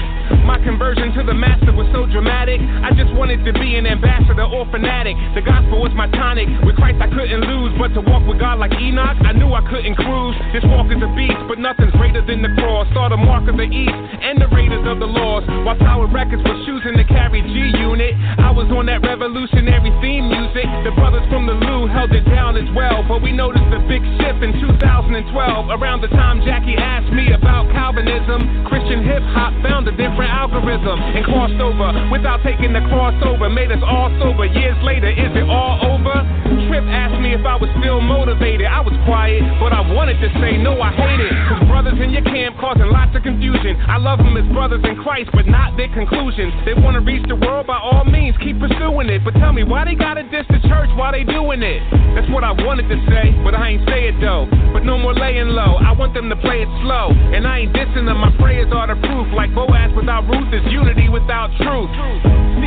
[0.48, 2.56] My conversion to the master was so dramatic.
[2.60, 5.14] I just wanted to be an ambassador or fanatic.
[5.36, 6.48] The gospel was my tonic.
[6.64, 9.60] With Christ I couldn't lose, but to walk with God like Enoch, I knew I
[9.68, 10.36] couldn't cruise.
[10.56, 12.88] This walk is a beast, but nothing's greater than the cross.
[12.96, 15.46] Saw the mark of the east and the raiders of the lost.
[15.68, 18.16] While Tower Records was choosing to carry G Unit,
[18.80, 20.64] on that revolutionary theme music.
[20.88, 23.04] The brothers from the Lou held it down as well.
[23.04, 25.20] But we noticed a big shift in 2012.
[25.68, 30.96] Around the time Jackie asked me about Calvinism, Christian hip hop found a different algorithm
[30.96, 33.52] and crossed over without taking the crossover.
[33.52, 34.48] Made us all sober.
[34.48, 36.59] Years later, is it all over?
[36.70, 38.70] Trip asked me if I was still motivated.
[38.70, 41.34] I was quiet, but I wanted to say no, I hate it.
[41.50, 43.74] Cause brothers in your camp causing lots of confusion.
[43.90, 46.54] I love them as brothers in Christ, but not their conclusions.
[46.62, 49.26] They wanna reach the world by all means, keep pursuing it.
[49.26, 51.82] But tell me, why they gotta diss the church while they doing it?
[52.14, 54.46] That's what I wanted to say, but I ain't say it though.
[54.70, 55.74] But no more laying low.
[55.74, 57.10] I want them to play it slow.
[57.34, 59.26] And I ain't dissing them, my prayers are the proof.
[59.34, 61.90] Like Boaz without Ruth is unity without truth.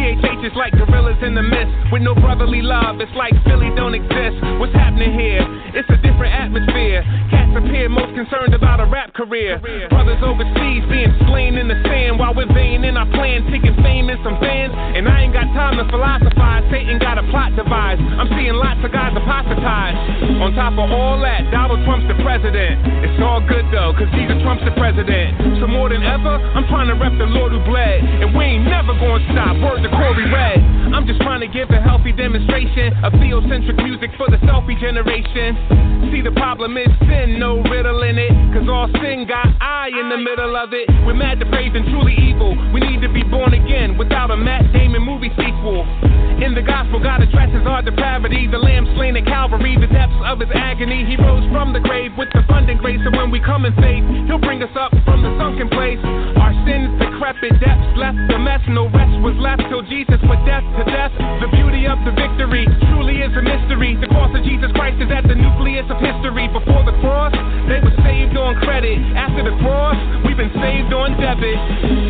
[0.03, 2.99] CHH is like gorillas in the mist with no brotherly love.
[2.99, 4.35] It's like Philly don't exist.
[4.59, 5.39] What's happening here?
[5.71, 7.07] It's a different atmosphere.
[7.31, 9.63] Cats appear most concerned about a rap career.
[9.87, 14.11] Brothers overseas being slain in the sand while we're vain in our plan, taking fame
[14.11, 14.75] in some fans.
[14.75, 16.67] And I ain't got time to philosophize.
[16.67, 18.03] Satan got a plot devised.
[18.03, 20.43] I'm seeing lots of guys apostatized.
[20.43, 23.07] On top of all that, Donald Trump's the president.
[23.07, 25.63] It's all good though, cause Jesus Trump's the president.
[25.63, 28.03] So more than ever, I'm trying to rep the Lord who bled.
[28.19, 29.55] And we ain't never gonna stop.
[29.63, 30.59] Word to Corey Red.
[30.93, 35.57] I'm just trying to give a healthy demonstration of theocentric music for the selfie generation.
[36.11, 38.33] See, the problem is sin, no riddle in it.
[38.53, 40.89] Cause all sin got I in the middle of it.
[41.05, 42.53] We're mad, depraved, and truly evil.
[42.73, 45.85] We need to be born again without a Matt Damon movie sequel.
[46.41, 48.47] In the gospel, God addresses our depravity.
[48.47, 51.05] The lamb slain at Calvary, the depths of his agony.
[51.05, 52.99] He rose from the grave with abundant grace.
[52.99, 56.01] And when we come in faith, he'll bring us up from the sunken place.
[56.03, 58.61] Our sins decrepit, depths left the mess.
[58.67, 61.11] No rest was left till Jesus put death to death.
[61.43, 63.99] The beauty of the victory truly is a mystery.
[63.99, 66.47] The cross of Jesus Christ is at the nucleus of history.
[66.47, 67.35] Before the cross,
[67.67, 68.99] they were saved on credit.
[69.17, 71.57] After the cross, we've been saved on debit.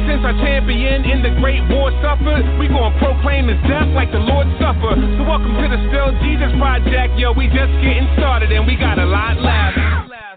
[0.06, 4.22] Since our champion in the great war suffered, we gonna proclaim his death like the
[4.22, 5.00] Lord suffered.
[5.18, 7.34] So welcome to the Still Jesus Project, yo.
[7.34, 10.33] We just getting started and we got a lot left.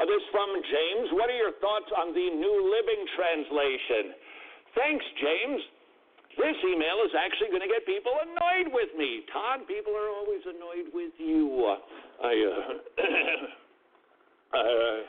[0.00, 1.12] Uh, this from James.
[1.12, 4.16] What are your thoughts on the New Living Translation?
[4.72, 5.60] Thanks, James.
[6.40, 9.28] This email is actually going to get people annoyed with me.
[9.28, 11.76] Todd, people are always annoyed with you.
[12.16, 12.80] I, uh,
[14.56, 15.00] uh,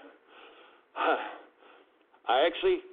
[2.28, 2.84] I actually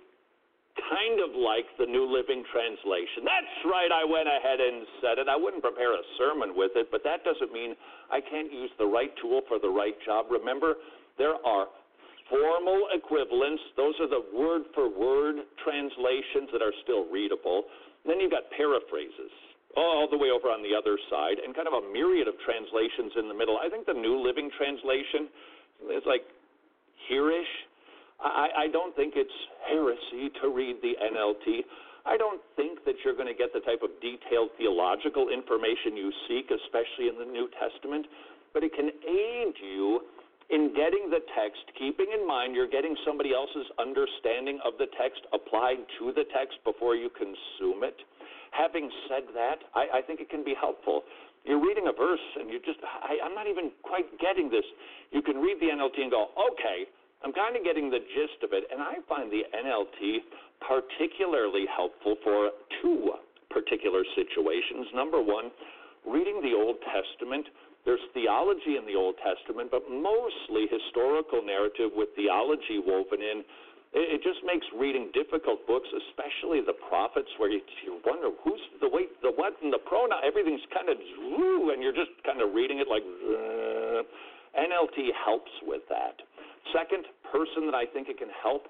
[0.78, 3.26] kind of like the New Living Translation.
[3.26, 5.26] That's right, I went ahead and said it.
[5.26, 7.74] I wouldn't prepare a sermon with it, but that doesn't mean
[8.07, 10.30] I can't use the right tool for the right job.
[10.30, 10.78] Remember,
[11.18, 11.66] there are
[12.28, 17.64] formal equivalents, those are the word for word translations that are still readable.
[18.04, 19.32] And then you've got paraphrases
[19.76, 23.12] all the way over on the other side, and kind of a myriad of translations
[23.20, 23.58] in the middle.
[23.60, 25.28] I think the New Living Translation
[25.92, 26.24] is like
[27.06, 27.52] hereish.
[28.18, 31.62] I, I don't think it's heresy to read the NLT.
[32.06, 36.10] I don't think that you're going to get the type of detailed theological information you
[36.26, 38.06] seek, especially in the New Testament,
[38.54, 40.00] but it can aid you
[40.51, 45.20] in getting the text, keeping in mind you're getting somebody else's understanding of the text
[45.32, 47.96] applied to the text before you consume it.
[48.57, 51.05] Having said that, I, I think it can be helpful.
[51.44, 54.64] You're reading a verse and you just, I, I'm not even quite getting this.
[55.12, 56.88] You can read the NLT and go, okay,
[57.20, 58.64] I'm kind of getting the gist of it.
[58.72, 60.24] And I find the NLT
[60.64, 63.12] particularly helpful for two
[63.51, 64.88] particular situations.
[64.94, 65.53] Number one,
[66.07, 67.46] reading the Old Testament
[67.89, 73.41] there's theology in the Old Testament, but mostly historical narrative with theology woven in.
[73.97, 78.93] It just makes reading difficult books, especially the prophets, where you, you wonder who's the
[78.93, 80.20] wait, the what, and the pronoun.
[80.20, 83.01] Everything's kind of and you're just kind of reading it like.
[84.53, 86.20] NLT helps with that.
[86.76, 88.68] Second person that I think it can help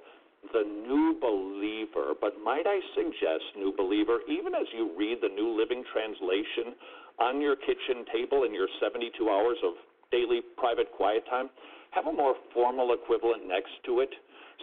[0.53, 5.59] the new believer, but might I suggest, new believer, even as you read the New
[5.59, 6.79] Living Translation
[7.21, 9.75] on your kitchen table in your 72 hours of
[10.11, 11.51] daily private quiet time,
[11.91, 14.11] have a more formal equivalent next to it.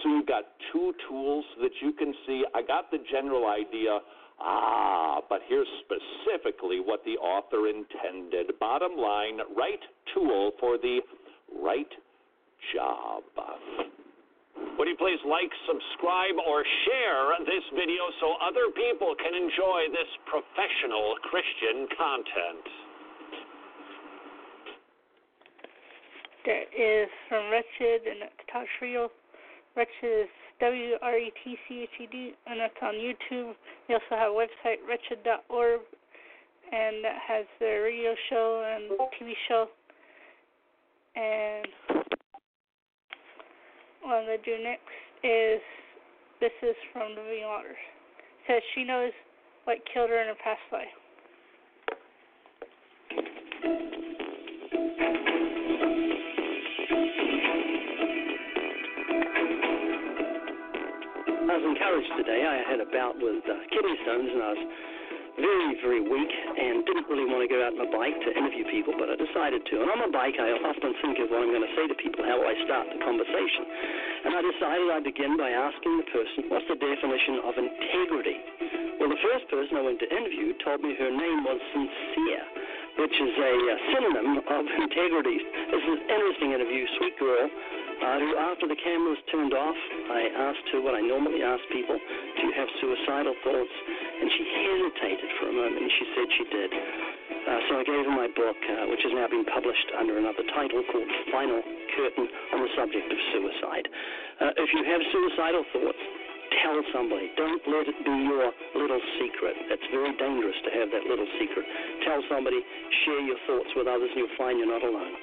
[0.03, 2.43] So you've got two tools that you can see.
[2.53, 3.99] I got the general idea.
[4.39, 8.51] Ah, but here's specifically what the author intended.
[8.59, 9.79] Bottom line, right
[10.13, 10.99] tool for the
[11.61, 11.91] right
[12.73, 13.23] job.
[14.77, 20.11] Would you please like, subscribe, or share this video so other people can enjoy this
[20.27, 22.65] professional Christian content?
[26.43, 29.07] That is from Wretched, and Todd Friel.
[29.77, 33.55] Wretched is W R E T C H E D, and that's on YouTube.
[33.87, 35.81] They also have a website, wretched.org,
[36.71, 39.67] and that has their radio show and TV show.
[41.15, 41.65] And
[44.05, 44.85] one to do next
[45.23, 45.61] is
[46.39, 47.75] this is from Living Waters.
[47.75, 49.11] It says she knows
[49.63, 50.93] what killed her in her past life.
[61.49, 62.45] I was encouraged today.
[62.45, 64.63] I had a bout with uh, kidney stones and I was
[65.35, 68.63] very, very weak and didn't really want to go out on my bike to interview
[68.71, 69.73] people, but I decided to.
[69.83, 72.23] And on my bike, I often think of what I'm going to say to people,
[72.23, 73.63] how will I start the conversation.
[74.25, 78.37] And I decided I'd begin by asking the person, what's the definition of integrity?
[78.97, 82.45] Well, the first person I went to interview told me her name was Sincere,
[82.99, 85.37] which is a, uh synonym of integrity.
[85.71, 87.49] This is an interesting interview, sweet girl
[87.95, 89.79] uh, who, after the camera was turned off,
[90.11, 93.75] I asked her what I normally ask people Do you have suicidal thoughts?
[94.19, 96.71] And she hesitated for a moment and she said she did.
[96.75, 100.43] Uh, so I gave her my book, uh, which has now been published under another
[100.51, 101.61] title called Final
[101.95, 103.85] Curtain on the Subject of Suicide.
[104.43, 106.03] Uh, if you have suicidal thoughts,
[106.63, 107.31] tell somebody.
[107.37, 109.55] Don't let it be your little secret.
[109.69, 111.65] It's very dangerous to have that little secret.
[112.05, 112.59] Tell somebody,
[113.05, 115.15] share your thoughts with others, and you'll find you're not alone.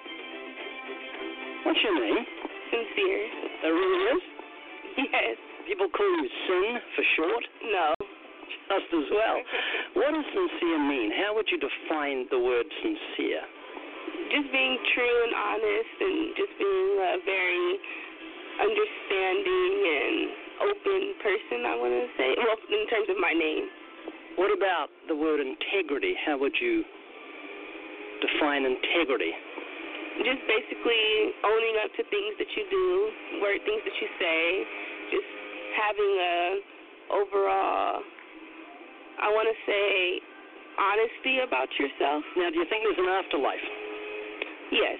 [1.67, 2.25] What's your name?
[2.71, 3.25] Sincere.
[3.63, 4.23] That really is?
[4.99, 5.37] Yes.
[5.67, 7.45] People call you Sin for short?
[7.71, 7.95] No.
[8.73, 9.37] Just as well.
[9.95, 11.13] what does sincere mean?
[11.23, 13.45] How would you define the word sincere?
[14.33, 17.69] Just being true and honest and just being a very
[18.61, 22.35] understanding and open person, I want to say.
[22.39, 23.67] Well, in terms of my name.
[24.41, 26.17] What about the word integrity?
[26.25, 26.85] How would you
[28.25, 29.33] define integrity?
[30.25, 32.87] Just basically owning up to things that you do,
[33.45, 34.41] word things that you say,
[35.13, 35.31] just
[35.77, 36.37] having a
[37.13, 38.01] overall,
[39.21, 40.21] I want to say,
[40.81, 42.25] honesty about yourself.
[42.37, 43.67] Now, do you think there's an afterlife?
[44.73, 44.97] Yes.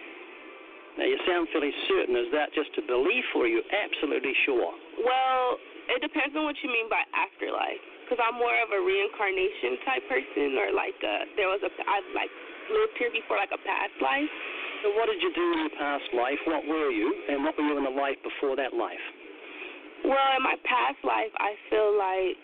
[1.01, 2.13] Now, you sound fairly certain.
[2.21, 4.77] Is that just a belief, or are you absolutely sure?
[5.01, 5.57] Well,
[5.89, 7.81] it depends on what you mean by afterlife.
[8.05, 12.05] Because I'm more of a reincarnation type person, or like a, there was a I've
[12.13, 12.29] like
[12.69, 14.29] lived here before, like a past life.
[14.85, 16.37] So, what did you do in your past life?
[16.45, 19.01] What were you, and what were you in the life before that life?
[20.05, 22.37] Well, in my past life, I feel like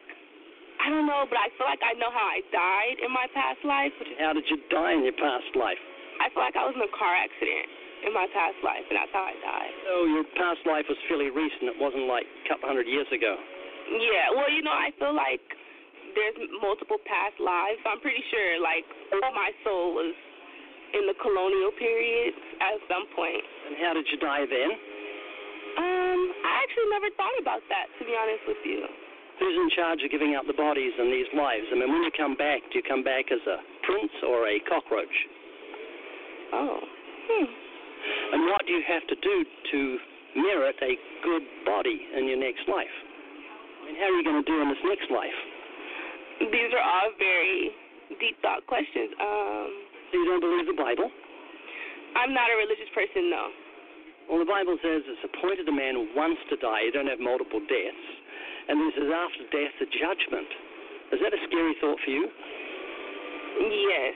[0.80, 3.60] I don't know, but I feel like I know how I died in my past
[3.60, 3.92] life.
[4.00, 5.76] Which is, How did you die in your past life?
[6.24, 9.10] I feel like I was in a car accident in my past life, and that's
[9.10, 9.72] how I died.
[9.86, 11.70] So, your past life was fairly recent.
[11.72, 13.34] It wasn't like a couple hundred years ago.
[13.88, 15.42] Yeah, well, you know, I feel like
[16.14, 17.80] there's multiple past lives.
[17.88, 18.84] I'm pretty sure, like,
[19.32, 20.12] my soul was
[20.94, 23.44] in the colonial period at some point.
[23.68, 24.70] And how did you die then?
[25.78, 28.82] Um, I actually never thought about that, to be honest with you.
[29.38, 31.70] Who's in charge of giving out the bodies in these lives?
[31.70, 34.58] I mean, when you come back, do you come back as a prince or a
[34.66, 35.16] cockroach?
[36.52, 36.80] Oh.
[37.30, 37.46] Hmm.
[38.32, 39.78] And what do you have to do to
[40.36, 40.92] merit a
[41.24, 42.92] good body in your next life?
[43.82, 45.38] I mean, how are you going to do in this next life?
[46.38, 47.72] These are all very
[48.20, 49.10] deep thought questions.
[49.18, 49.68] Um,
[50.10, 51.10] So you don't believe the Bible?
[52.16, 53.44] I'm not a religious person, no.
[54.28, 56.84] Well, the Bible says it's appointed a man once to die.
[56.84, 58.06] You don't have multiple deaths.
[58.68, 60.48] And this is after death, the judgment.
[61.16, 62.28] Is that a scary thought for you?
[63.88, 64.14] Yes.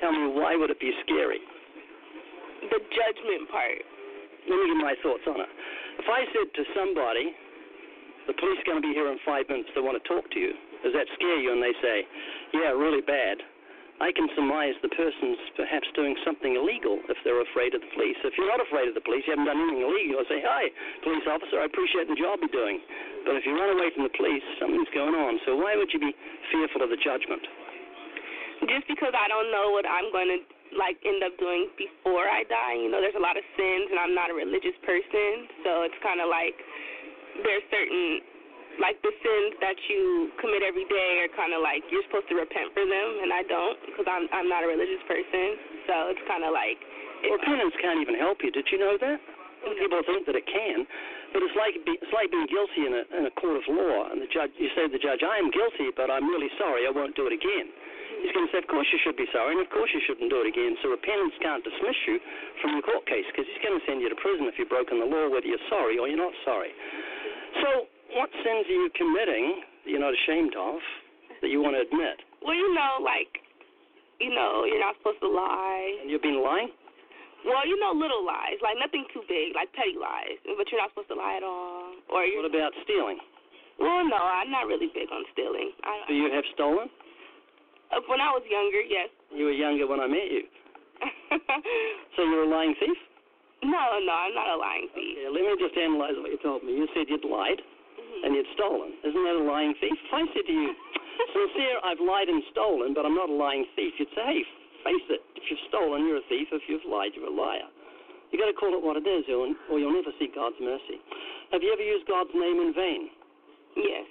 [0.00, 1.40] Tell me, why would it be scary?
[2.70, 3.82] The judgment part.
[4.48, 5.50] Let me give my thoughts on it.
[6.00, 7.32] If I said to somebody,
[8.28, 10.38] the police are going to be here in five minutes, they want to talk to
[10.40, 10.52] you,
[10.84, 11.52] does that scare you?
[11.52, 12.04] And they say,
[12.52, 13.40] yeah, really bad.
[14.02, 18.18] I can surmise the person's perhaps doing something illegal if they're afraid of the police.
[18.26, 20.66] If you're not afraid of the police, you haven't done anything illegal, I say, hi,
[21.06, 22.82] police officer, I appreciate the job you're doing.
[23.22, 25.38] But if you run away from the police, something's going on.
[25.46, 26.12] So why would you be
[26.50, 27.44] fearful of the judgment?
[28.66, 30.40] Just because I don't know what I'm going to
[30.72, 32.80] like end up doing before I die.
[32.80, 35.98] You know, there's a lot of sins, and I'm not a religious person, so it's
[36.00, 36.56] kind of like
[37.44, 38.24] there's certain
[38.82, 42.36] like the sins that you commit every day are kind of like you're supposed to
[42.38, 45.58] repent for them, and I don't because I'm I'm not a religious person.
[45.86, 46.78] So it's kind of like
[47.22, 48.50] repentance can't even help you.
[48.50, 49.18] Did you know that?
[49.64, 50.84] People think that it can,
[51.32, 54.20] but it's like it's like being guilty in a in a court of law, and
[54.20, 56.84] the judge you say to the judge, "I am guilty, but I'm really sorry.
[56.84, 57.72] I won't do it again."
[58.24, 60.32] He's going to say, "Of course you should be sorry, and of course you shouldn't
[60.32, 62.16] do it again." So repentance can't dismiss you
[62.64, 64.96] from the court case because he's going to send you to prison if you've broken
[64.98, 66.72] the law, whether you're sorry or you're not sorry.
[67.60, 67.84] So,
[68.16, 70.80] what sins are you committing that you're not ashamed of
[71.44, 72.24] that you want to admit?
[72.40, 73.44] well, you know, like
[74.20, 76.00] you know, you're not supposed to lie.
[76.00, 76.70] And you've been lying?
[77.44, 80.96] Well, you know, little lies, like nothing too big, like petty lies, but you're not
[80.96, 81.92] supposed to lie at all.
[82.08, 83.20] Or you're What about stealing?
[83.76, 85.76] well, no, I'm not really big on stealing.
[85.84, 86.88] I, Do you have stolen?
[88.10, 89.08] when I was younger, yes.
[89.30, 90.44] You were younger when I met you.
[92.14, 92.94] So you're a lying thief?
[93.66, 95.18] no, no, I'm not a lying thief.
[95.18, 96.78] Yeah, let me just analyze what you told me.
[96.78, 98.22] You said you'd lied mm-hmm.
[98.22, 98.94] and you'd stolen.
[99.02, 99.98] Isn't that a lying thief?
[99.98, 100.70] If I said to you,
[101.34, 104.42] sincere, I've lied and stolen, but I'm not a lying thief, you'd say, hey,
[104.84, 106.52] face it, If you've stolen, you're a thief.
[106.52, 107.66] If you've lied, you're a liar.
[108.30, 111.00] You've got to call it what it is, or, or you'll never see God's mercy.
[111.50, 113.02] Have you ever used God's name in vain?
[113.74, 114.06] Yes.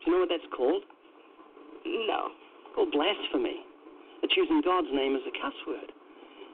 [0.00, 0.84] Do you know what that's called?
[1.84, 2.32] No.
[2.78, 3.58] It's called blasphemy.
[4.22, 5.90] It's using God's name as a cuss word.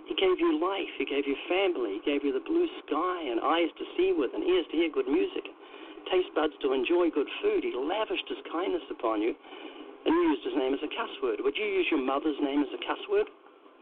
[0.08, 0.88] He gave you life.
[0.96, 2.00] He gave you family.
[2.00, 4.88] He gave you the blue sky and eyes to see with and ears to hear
[4.88, 5.44] good music,
[6.08, 7.60] taste buds to enjoy good food.
[7.60, 11.44] He lavished his kindness upon you and you used his name as a cuss word.
[11.44, 13.28] Would you use your mother's name as a cuss word?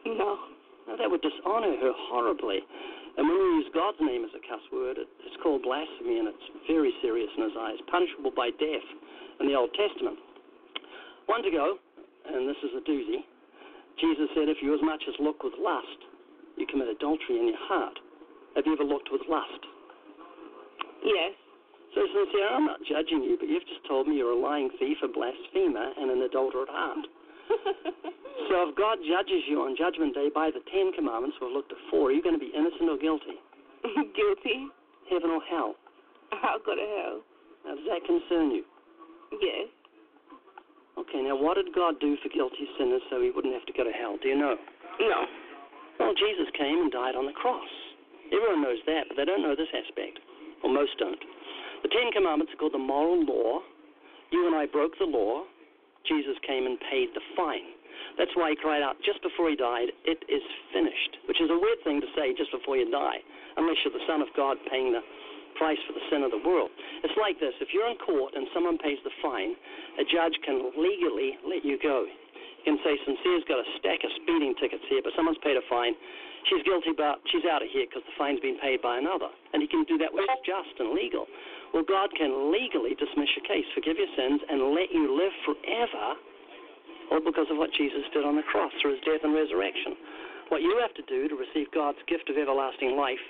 [0.03, 0.51] No.
[0.90, 2.59] No, that would dishonor her horribly.
[2.59, 6.26] And when you use God's name as a cuss word, it, it's called blasphemy and
[6.26, 8.88] it's very serious in his eyes, punishable by death
[9.38, 10.18] in the Old Testament.
[11.30, 11.78] One to go,
[12.26, 13.24] and this is a doozy.
[14.00, 16.00] Jesus said, If you as much as look with lust,
[16.56, 17.98] you commit adultery in your heart.
[18.56, 19.62] Have you ever looked with lust?
[21.04, 21.32] Yes.
[21.94, 24.96] So, Sincere, I'm not judging you, but you've just told me you're a lying thief,
[25.04, 27.04] a blasphemer, and an adulterer at heart.
[28.48, 31.78] so, if God judges you on Judgment Day by the Ten Commandments, we've looked at
[31.90, 33.36] four, are you going to be innocent or guilty?
[34.16, 34.72] guilty.
[35.12, 35.76] Heaven or hell?
[36.32, 37.20] I'll go to hell.
[37.68, 38.64] Now, does that concern you?
[39.36, 39.68] Yes.
[40.99, 43.84] Okay, now what did God do for guilty sinners so he wouldn't have to go
[43.84, 44.16] to hell?
[44.20, 44.57] Do you know?
[45.01, 45.20] No.
[45.99, 47.68] Well, Jesus came and died on the cross.
[48.32, 50.20] Everyone knows that, but they don't know this aspect.
[50.64, 51.20] Or most don't.
[51.82, 53.61] The Ten Commandments are called the moral law.
[54.30, 55.45] You and I broke the law.
[56.09, 57.76] Jesus came and paid the fine.
[58.18, 61.59] That's why he cried out just before he died, It is finished, which is a
[61.59, 63.20] weird thing to say just before you die,
[63.57, 65.01] unless you're the Son of God paying the
[65.55, 66.70] price for the sin of the world.
[67.05, 69.55] It's like this if you're in court and someone pays the fine,
[70.00, 72.07] a judge can legally let you go.
[72.62, 75.64] You can say, Sincere's got a stack of speeding tickets here, but someone's paid a
[75.66, 75.98] fine.
[76.46, 79.30] She's guilty, but she's out of here because the fine's been paid by another.
[79.55, 81.26] And he can do that which is just and legal.
[81.74, 86.07] Well, God can legally dismiss your case, forgive your sins, and let you live forever,
[87.11, 89.98] all because of what Jesus did on the cross through his death and resurrection.
[90.50, 93.22] What you have to do to receive God's gift of everlasting life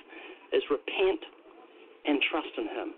[0.51, 1.25] is repent
[2.05, 2.89] and trust in him.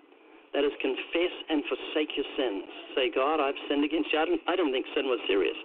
[0.56, 2.64] That is, confess and forsake your sins.
[2.96, 4.20] Say, God, I've sinned against you.
[4.20, 5.58] I don't, I don't think sin was serious.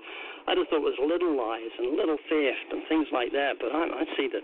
[0.51, 3.63] I just thought it was little lies and little theft and things like that.
[3.63, 4.43] But I, I see that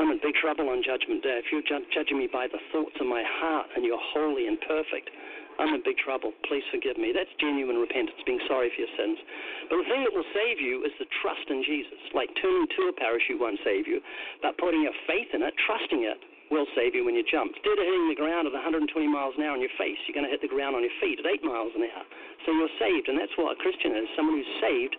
[0.00, 1.44] I'm in big trouble on Judgment Day.
[1.44, 4.56] If you're ju- judging me by the thoughts of my heart and you're holy and
[4.64, 5.12] perfect,
[5.60, 6.32] I'm in big trouble.
[6.48, 7.12] Please forgive me.
[7.12, 9.20] That's genuine repentance, being sorry for your sins.
[9.68, 12.00] But the thing that will save you is the trust in Jesus.
[12.16, 14.00] Like turning to a parachute won't save you,
[14.40, 16.16] but putting your faith in it, trusting it,
[16.50, 17.54] will save you when you jump.
[17.54, 20.26] Instead of hitting the ground at 120 miles an hour on your face, you're going
[20.26, 22.04] to hit the ground on your feet at 8 miles an hour.
[22.44, 24.98] So you're saved, and that's what a Christian is someone who's saved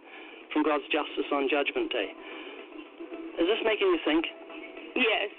[0.56, 2.10] from God's justice on Judgment Day.
[3.40, 4.24] Is this making you think?
[4.96, 5.30] Yes.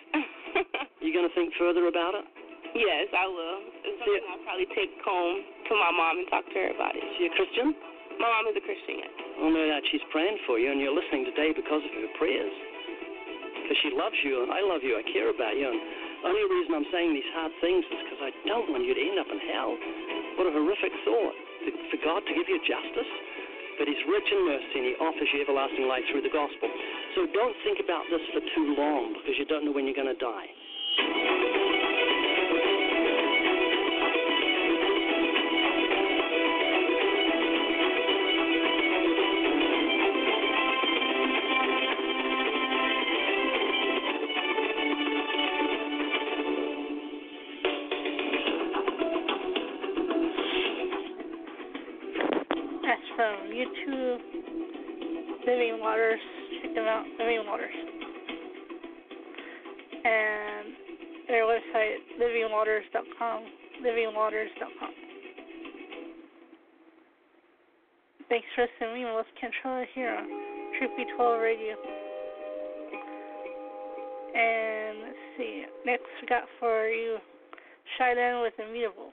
[1.04, 2.24] you going to think further about it?
[2.72, 3.58] Yes, I will.
[3.84, 7.04] It's something I'll probably take home to my mom and talk to her about it.
[7.04, 7.76] Is she a Christian?
[8.16, 9.12] My mom is a Christian, yes.
[9.40, 12.52] Well, no doubt she's praying for you, and you're listening today because of her prayers.
[13.72, 15.00] Because she loves you, and I love you.
[15.00, 15.64] I care about you.
[15.64, 18.92] And the only reason I'm saying these hard things is because I don't want you
[18.92, 19.72] to end up in hell.
[20.36, 21.32] What a horrific thought.
[21.88, 23.08] For God to give you justice?
[23.80, 26.68] But He's rich in mercy, and He offers you everlasting life through the gospel.
[27.16, 30.12] So don't think about this for too long, because you don't know when you're going
[30.12, 31.81] to die.
[52.92, 54.20] That's from YouTube,
[55.46, 56.20] Living Waters.
[56.60, 57.72] Check them out, Living Waters.
[60.04, 60.74] And
[61.26, 63.44] their website, livingwaters.com.
[63.82, 64.90] Livingwaters.com.
[68.28, 69.06] Thanks for listening.
[69.16, 70.28] Let's control it here on
[70.78, 71.76] Troopy 12 Radio.
[74.36, 75.64] And let's see.
[75.86, 77.16] Next, we got for you
[77.96, 79.12] Shai Linne with Immutable.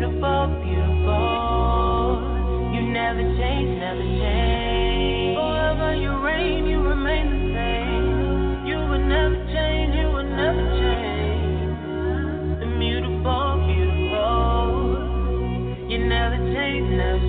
[0.00, 2.24] Immutable, beautiful.
[2.72, 5.36] You never change, never change.
[5.36, 8.64] Forever you reign, you remain the same.
[8.66, 11.20] You will never change, you will never change.
[12.80, 13.60] Beautiful.
[15.90, 17.19] You never change, never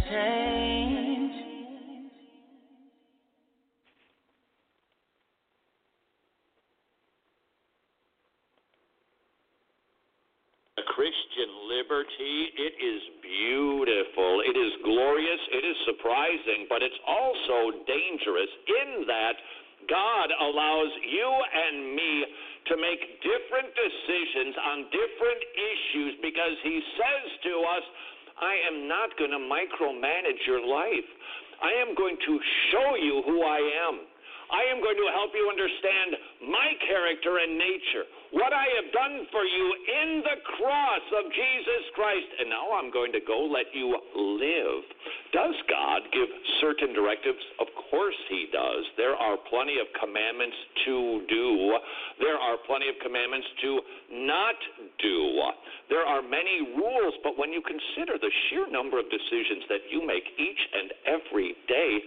[12.10, 14.42] it is beautiful.
[14.46, 15.42] It is glorious.
[15.52, 19.36] It is surprising, but it's also dangerous in that
[19.90, 22.26] God allows you and me
[22.70, 27.86] to make different decisions on different issues because He says to us,
[28.42, 31.10] I am not going to micromanage your life.
[31.62, 32.34] I am going to
[32.72, 34.11] show you who I am.
[34.52, 36.20] I am going to help you understand
[36.52, 38.04] my character and nature,
[38.36, 42.28] what I have done for you in the cross of Jesus Christ.
[42.40, 44.84] And now I'm going to go let you live.
[45.32, 46.28] Does God give
[46.60, 47.40] certain directives?
[47.64, 48.84] Of course He does.
[49.00, 51.80] There are plenty of commandments to do,
[52.20, 53.80] there are plenty of commandments to
[54.12, 54.60] not
[55.00, 55.40] do.
[55.90, 60.06] There are many rules, but when you consider the sheer number of decisions that you
[60.06, 62.00] make each and every day,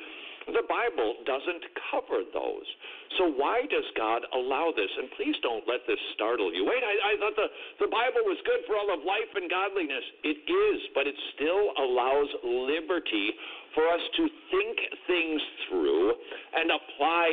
[0.46, 2.68] the Bible doesn't cover those.
[3.16, 4.90] So why does God allow this?
[4.98, 6.66] And please don't let this startle you.
[6.68, 7.48] Wait, I, I thought the,
[7.80, 10.04] the Bible was good for all of life and godliness.
[10.20, 13.32] It is, but it still allows liberty
[13.72, 14.22] for us to
[14.52, 14.76] think
[15.06, 17.26] things through and apply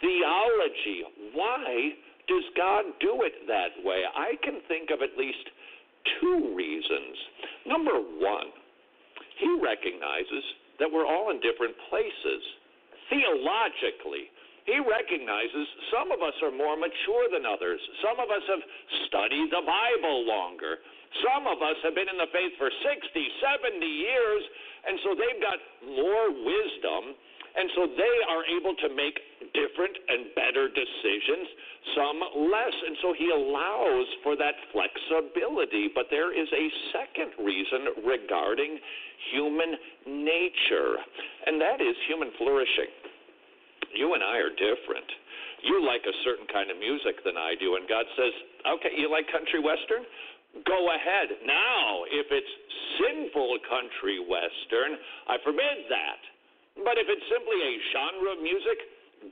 [0.00, 1.02] theology.
[1.34, 1.98] Why
[2.28, 4.02] does God do it that way?
[4.06, 5.50] I can think of at least
[6.20, 7.16] two reasons.
[7.66, 8.54] Number one,
[9.38, 10.44] He recognizes
[10.78, 12.42] that we're all in different places
[13.08, 14.30] theologically.
[14.66, 17.78] he recognizes some of us are more mature than others.
[18.02, 18.62] Some of us have
[19.06, 20.82] studied the Bible longer.
[21.22, 24.42] Some of us have been in the faith for 60, 70 years,
[24.90, 27.14] and so they've got more wisdom,
[27.56, 29.16] and so they are able to make
[29.52, 31.48] different and better decisions,
[31.96, 32.18] some
[32.52, 32.76] less.
[32.86, 35.88] And so he allows for that flexibility.
[35.94, 38.78] But there is a second reason regarding
[39.32, 39.74] human
[40.04, 41.00] nature,
[41.46, 42.92] and that is human flourishing
[43.96, 45.08] you and I are different.
[45.64, 48.32] You like a certain kind of music than I do, and God says,
[48.76, 50.04] okay, you like country western?
[50.68, 51.32] Go ahead.
[51.44, 52.52] Now, if it's
[53.00, 56.20] sinful country western, I forbid that.
[56.84, 58.78] But if it's simply a genre of music,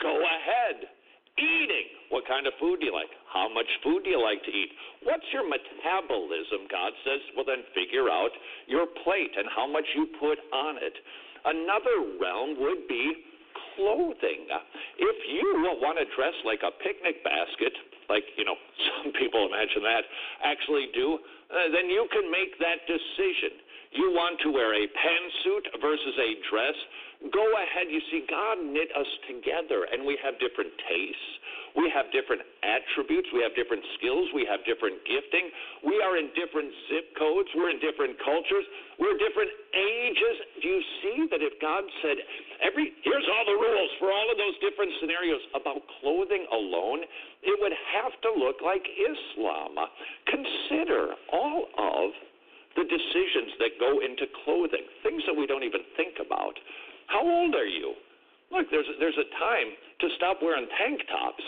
[0.01, 0.89] go ahead.
[1.35, 1.89] Eating.
[2.15, 3.11] What kind of food do you like?
[3.27, 4.71] How much food do you like to eat?
[5.03, 6.71] What's your metabolism?
[6.71, 8.31] God says, well, then figure out
[8.71, 10.95] your plate and how much you put on it.
[11.45, 13.27] Another realm would be
[13.75, 14.47] clothing.
[14.99, 17.75] If you want to dress like a picnic basket,
[18.09, 18.57] like you know
[19.03, 20.05] some people imagine that
[20.43, 23.61] actually do, uh, then you can make that decision.
[23.95, 26.75] You want to wear a pantsuit versus a dress?
[27.33, 27.89] Go ahead.
[27.89, 31.31] You see, God knit us together, and we have different tastes.
[31.73, 33.27] We have different attributes.
[33.35, 34.29] We have different skills.
[34.31, 35.51] We have different gifting.
[35.83, 37.49] We are in different zip codes.
[37.57, 38.63] We're in different cultures.
[39.01, 40.35] We're different ages.
[40.63, 42.21] Do you see that if God said,
[42.63, 47.03] every here's all the rules for all of those different scenarios about clothing alone,
[47.43, 49.75] it would have to look like Islam.
[50.31, 52.15] Consider all of
[52.79, 56.55] the decisions that go into clothing, things that we don't even think about.
[57.09, 57.95] How old are you?
[58.53, 59.69] Look, there's there's a time
[60.01, 61.45] to stop wearing tank tops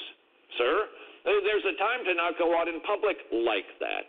[0.59, 0.89] sir.
[1.27, 4.07] Uh, there's a time to not go out in public like that.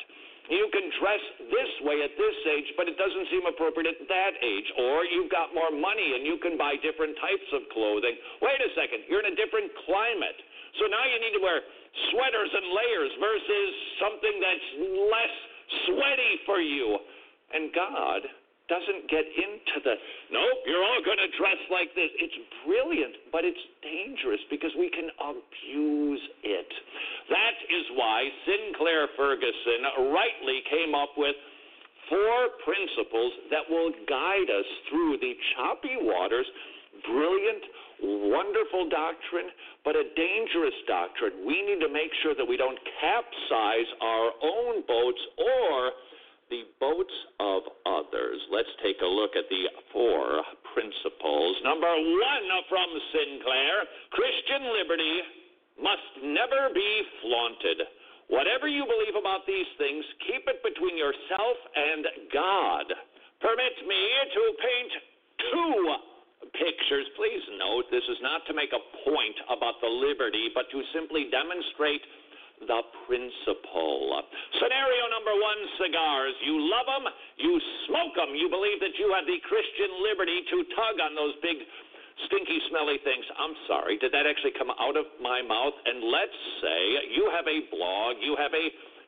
[0.48, 1.20] You can dress
[1.52, 4.70] this way at this age, but it doesn't seem appropriate at that age.
[4.80, 8.16] Or you've got more money and you can buy different types of clothing.
[8.40, 10.40] Wait a second, you're in a different climate.
[10.80, 11.60] So now you need to wear
[12.14, 13.70] sweaters and layers versus
[14.00, 14.68] something that's
[15.12, 15.36] less
[15.92, 16.96] sweaty for you.
[17.52, 18.24] And God
[18.68, 19.96] doesn't get into the
[20.32, 22.12] nope, you're all going to dress like this.
[22.20, 22.36] It's
[22.68, 26.72] brilliant, but it's dangerous because we can abuse it.
[27.32, 31.36] That is why Sinclair Ferguson rightly came up with
[32.12, 36.48] four principles that will guide us through the choppy waters.
[37.08, 37.64] Brilliant,
[38.32, 39.48] wonderful doctrine,
[39.88, 41.46] but a dangerous doctrine.
[41.46, 45.92] We need to make sure that we don't capsize our own boats or
[46.50, 48.40] the boats of others.
[48.52, 50.44] Let's take a look at the four
[50.74, 51.54] principles.
[51.64, 53.76] Number one from Sinclair
[54.12, 55.16] Christian liberty
[55.80, 56.92] must never be
[57.22, 57.80] flaunted.
[58.28, 62.04] Whatever you believe about these things, keep it between yourself and
[62.34, 62.88] God.
[63.40, 64.04] Permit me
[64.34, 64.92] to paint
[65.52, 65.78] two
[66.58, 67.08] pictures.
[67.16, 71.32] Please note this is not to make a point about the liberty, but to simply
[71.32, 72.04] demonstrate
[72.66, 74.24] the principle.
[74.58, 76.34] Scenario number one cigars.
[76.42, 77.06] You love them,
[77.38, 77.54] you
[77.86, 81.62] smoke them, you believe that you have the Christian liberty to tug on those big,
[82.26, 83.26] stinky, smelly things.
[83.38, 85.78] I'm sorry, did that actually come out of my mouth?
[85.86, 86.80] And let's say
[87.14, 88.68] you have a blog, you have a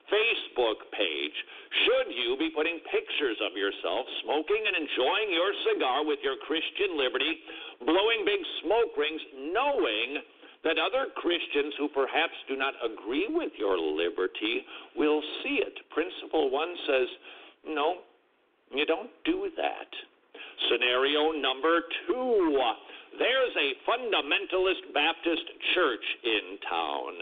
[0.10, 1.38] Facebook page.
[1.86, 6.98] Should you be putting pictures of yourself smoking and enjoying your cigar with your Christian
[6.98, 7.38] liberty,
[7.86, 9.22] blowing big smoke rings,
[9.54, 10.22] knowing
[10.64, 14.66] that other Christians who perhaps do not agree with your liberty
[14.96, 15.74] will see it.
[15.92, 17.08] Principle one says,
[17.68, 18.04] no,
[18.72, 19.88] you don't do that.
[20.70, 22.60] Scenario number two
[23.18, 27.14] there's a fundamentalist Baptist church in town.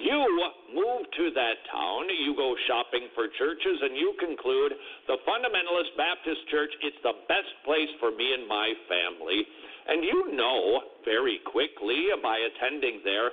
[0.00, 0.24] You
[0.72, 4.72] move to that town, you go shopping for churches, and you conclude
[5.06, 9.44] the fundamentalist Baptist church, it's the best place for me and my family.
[9.86, 13.30] And you know very quickly by attending there,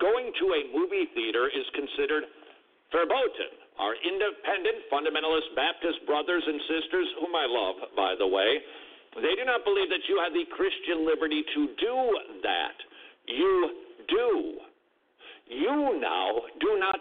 [0.00, 2.24] going to a movie theater is considered
[2.92, 3.52] verboten.
[3.78, 8.60] Our independent fundamentalist Baptist brothers and sisters, whom I love, by the way,
[9.16, 11.96] they do not believe that you have the Christian liberty to do
[12.44, 12.76] that.
[13.26, 13.54] You
[14.08, 14.30] do.
[15.48, 17.00] You now do not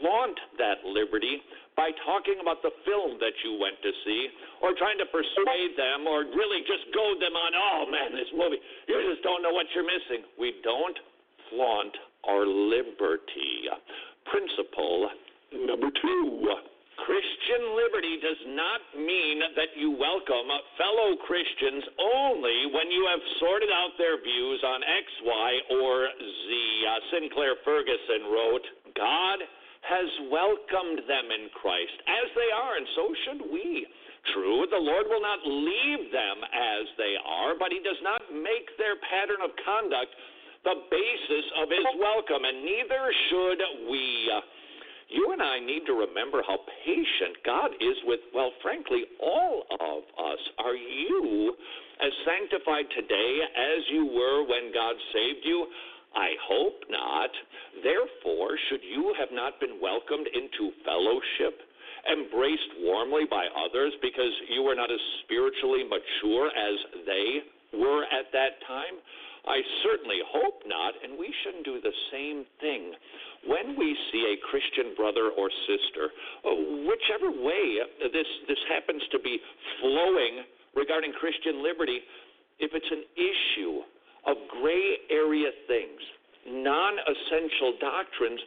[0.00, 1.42] flaunt that liberty
[1.76, 4.22] by talking about the film that you went to see
[4.62, 8.62] or trying to persuade them or really just goad them on, oh man, this movie,
[8.86, 10.22] you just don't know what you're missing.
[10.38, 10.96] We don't
[11.50, 11.94] flaunt
[12.30, 13.66] our liberty.
[14.30, 15.10] Principle
[15.52, 16.46] number two.
[17.04, 20.48] Christian liberty does not mean that you welcome
[20.78, 26.48] fellow Christians only when you have sorted out their views on X, Y, or Z.
[26.86, 28.64] Uh, Sinclair Ferguson wrote,
[28.96, 29.38] God
[29.84, 33.86] has welcomed them in Christ as they are, and so should we.
[34.32, 38.72] True, the Lord will not leave them as they are, but He does not make
[38.80, 40.16] their pattern of conduct
[40.64, 43.60] the basis of his welcome, and neither should
[43.92, 44.32] we.
[45.12, 46.56] You and I need to remember how
[46.88, 50.40] patient God is with, well, frankly, all of us.
[50.64, 51.52] Are you
[52.00, 55.68] as sanctified today as you were when God saved you?
[56.14, 57.30] I hope not.
[57.82, 61.60] Therefore, should you have not been welcomed into fellowship,
[62.10, 66.76] embraced warmly by others because you were not as spiritually mature as
[67.06, 68.98] they were at that time?
[69.44, 72.94] I certainly hope not, and we shouldn't do the same thing
[73.46, 76.08] when we see a Christian brother or sister,
[76.44, 79.38] oh, whichever way this this happens to be
[79.80, 82.00] flowing regarding Christian liberty,
[82.58, 83.84] if it's an issue
[84.26, 86.00] of gray area things,
[86.46, 88.40] non-essential doctrines,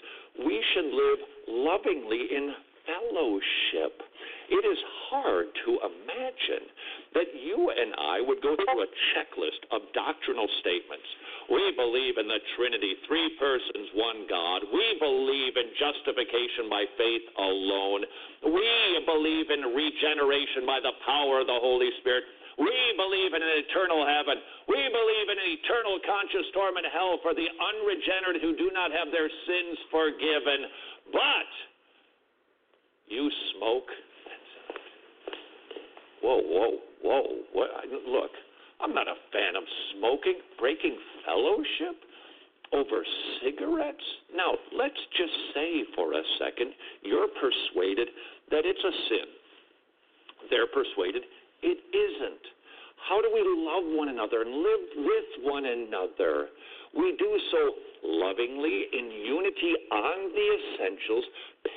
[0.46, 2.54] we should live lovingly in
[2.86, 4.02] fellowship.
[4.48, 4.80] It is
[5.12, 6.72] hard to imagine
[7.14, 11.04] that you and I would go through a checklist of doctrinal statements.
[11.52, 14.64] We believe in the Trinity, three persons, one God.
[14.72, 18.08] We believe in justification by faith alone.
[18.56, 22.24] We believe in regeneration by the power of the Holy Spirit.
[22.58, 24.42] We believe in an eternal heaven.
[24.66, 29.14] We believe in an eternal conscious torment hell for the unregenerate who do not have
[29.14, 30.66] their sins forgiven.
[31.14, 31.50] But
[33.08, 33.90] you smoke
[36.28, 36.72] whoa, whoa,
[37.02, 37.24] whoa.
[37.54, 37.70] What?
[38.08, 38.32] Look,
[38.82, 39.64] I'm not a fan of
[39.96, 41.96] smoking, breaking fellowship
[42.74, 43.04] over
[43.42, 44.04] cigarettes.
[44.36, 48.10] Now, let's just say for a second you're persuaded
[48.52, 49.28] that it's a sin.
[50.50, 51.24] They're persuaded
[51.62, 52.44] it isn't.
[53.08, 56.50] How do we love one another and live with one another?
[56.96, 57.72] We do so
[58.04, 61.24] lovingly in unity on the essentials,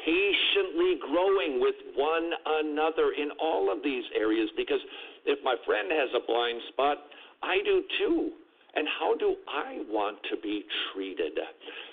[0.04, 4.50] patiently growing with one another in all of these areas.
[4.56, 4.80] Because
[5.26, 6.98] if my friend has a blind spot,
[7.42, 8.30] I do too.
[8.74, 11.38] And how do I want to be treated?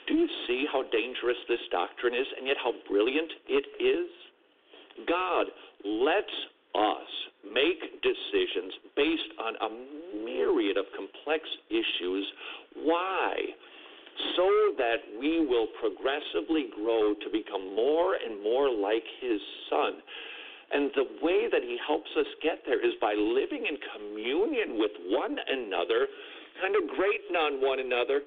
[0.07, 4.09] Do you see how dangerous this doctrine is and yet how brilliant it is?
[5.07, 5.47] God
[5.83, 6.33] lets
[6.75, 7.09] us
[7.53, 9.69] make decisions based on a
[10.25, 12.25] myriad of complex issues.
[12.83, 13.35] Why?
[14.35, 20.01] So that we will progressively grow to become more and more like His Son.
[20.71, 24.91] And the way that He helps us get there is by living in communion with
[25.07, 26.07] one another,
[26.61, 28.21] kind of grating on one another,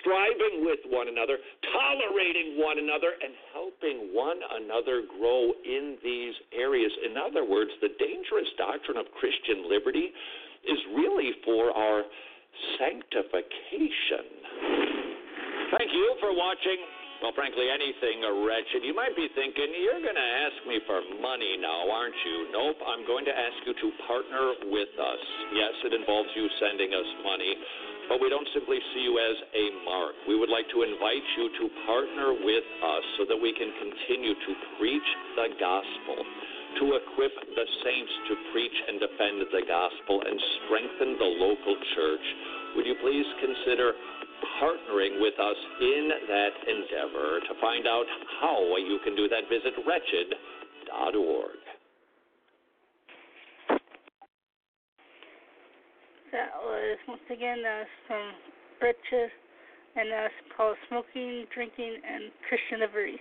[0.00, 1.36] striving with one another,
[1.72, 6.92] tolerating one another, and helping one another grow in these areas.
[7.04, 10.12] In other words, the dangerous doctrine of Christian liberty
[10.64, 12.02] is really for our
[12.78, 14.24] sanctification.
[15.76, 16.78] Thank you for watching.
[17.22, 18.84] Well, frankly, anything wretched.
[18.84, 22.52] You might be thinking, you're going to ask me for money now, aren't you?
[22.52, 25.22] Nope, I'm going to ask you to partner with us.
[25.56, 27.52] Yes, it involves you sending us money.
[28.08, 30.14] But we don't simply see you as a mark.
[30.28, 34.36] We would like to invite you to partner with us so that we can continue
[34.36, 35.08] to preach
[35.40, 41.30] the gospel, to equip the saints to preach and defend the gospel, and strengthen the
[41.40, 42.26] local church.
[42.76, 43.96] Would you please consider
[44.60, 47.40] partnering with us in that endeavor?
[47.40, 48.04] To find out
[48.40, 51.63] how you can do that, visit wretched.org.
[56.34, 58.32] that was once again uh, from
[58.82, 59.30] Wretched
[59.94, 63.20] and that's called Smoking, Drinking, and Christian Liberty.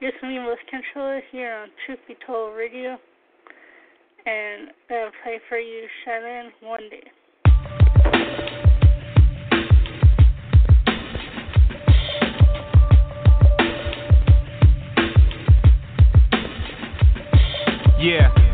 [0.00, 2.98] You're listening with Controller here on Truth Be Told Radio,
[4.26, 7.10] and I'll play for you Shai Linne one day.
[17.98, 18.53] Yeah.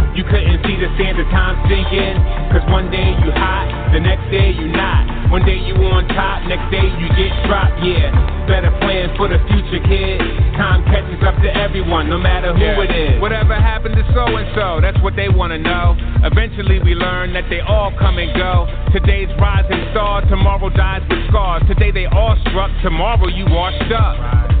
[0.15, 2.19] You couldn't see the sands of time sinking.
[2.51, 5.31] Cause one day you hot, the next day you not.
[5.31, 8.11] One day you on top, next day you get dropped, yeah.
[8.43, 10.19] Better plan for the future, kid.
[10.59, 12.83] Time catches up to everyone no matter who Yeah.
[12.83, 13.21] it is.
[13.21, 15.95] Whatever happened to so and so, that's what they wanna know.
[16.27, 18.67] Eventually we learn that they all come and go.
[18.91, 21.63] Today's rising star, tomorrow dies with scars.
[21.71, 24.60] Today they all struck, tomorrow you washed up.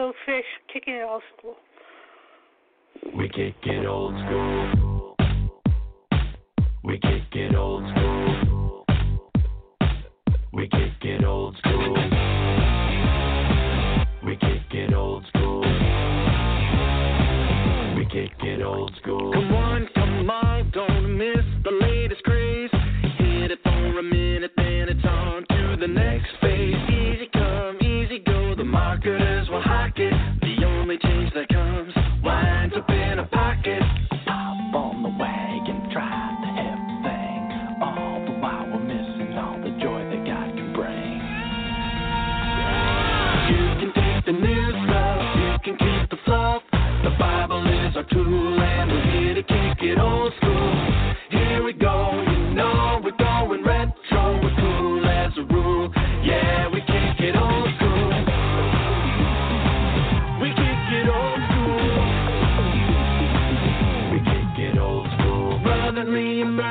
[0.00, 1.56] Go Fish kicking it old school.
[3.14, 5.14] We kick it old school.
[6.82, 8.86] We kick it old school.
[10.54, 11.94] We kick it old school.
[14.24, 15.60] We kick it old school.
[17.94, 19.32] We kick it old school.
[19.34, 22.70] Come on, come on, don't miss the latest craze.
[23.18, 26.89] Hit it for a minute, then it's on to the next phase.
[30.00, 30.12] It.
[30.40, 31.92] The only change that comes
[32.24, 33.82] winds up in a pocket.
[34.26, 37.40] Hop on the wagon, try the everything.
[37.82, 41.20] All the while we're missing all the joy that God can bring.
[43.52, 46.62] You can take the new stuff, you can keep the fluff.
[46.72, 50.89] The Bible is our tool, and we're here to kick it old school.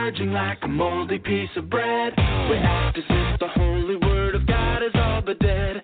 [0.09, 2.13] Emerging like a moldy piece of bread.
[2.17, 5.78] We act as if the holy word of God is all but dead.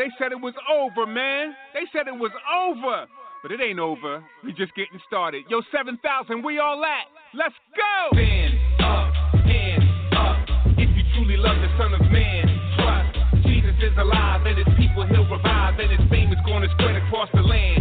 [0.00, 1.52] They said it was over, man.
[1.76, 3.04] They said it was over.
[3.42, 4.24] But it ain't over.
[4.42, 5.44] We just getting started.
[5.50, 7.04] Yo, 7,000, we all at.
[7.36, 8.16] Let's go!
[8.16, 9.12] Stand up,
[9.44, 9.84] hands
[10.16, 10.40] up.
[10.80, 12.48] If you truly love the Son of Man,
[12.80, 13.44] trust.
[13.44, 16.96] Jesus is alive and his people he'll revive and his fame is going to spread
[16.96, 17.79] across the land.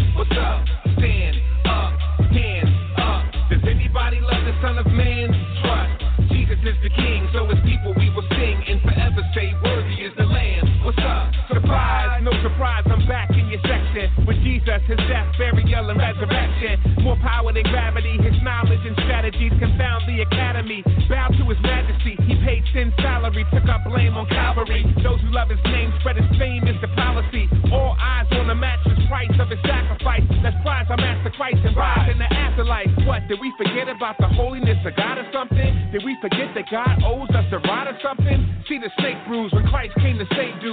[12.69, 17.01] Surprise, I'm back in your section with Jesus, his death, burial, and resurrection.
[17.01, 20.85] More power than gravity, his knowledge and strategies confound the academy.
[21.09, 24.85] Bow to his majesty, he paid sin salary, took up blame on Calvary.
[25.01, 27.49] Those who love his name spread his fame is the policy.
[27.73, 30.21] All eyes on the matchless price of his sacrifice.
[30.45, 32.93] Let's prize our master Christ and rise in the afterlife.
[33.09, 35.89] What, did we forget about the holiness of God or something?
[35.89, 38.45] Did we forget that God owes us a ride or something?
[38.69, 40.68] See the snake bruise when Christ came to save dudes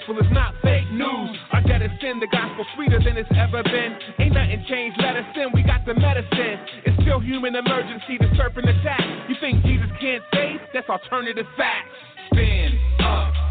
[0.00, 1.36] gospel is not fake news.
[1.52, 3.96] Our debt is sin, the gospel sweeter than it's ever been.
[4.18, 6.58] Ain't nothing changed, let us in, we got the medicine.
[6.86, 9.02] It's still human emergency, the serpent attack.
[9.28, 10.60] You think Jesus can't save?
[10.72, 11.88] That's alternative facts.
[12.32, 13.49] Stand up,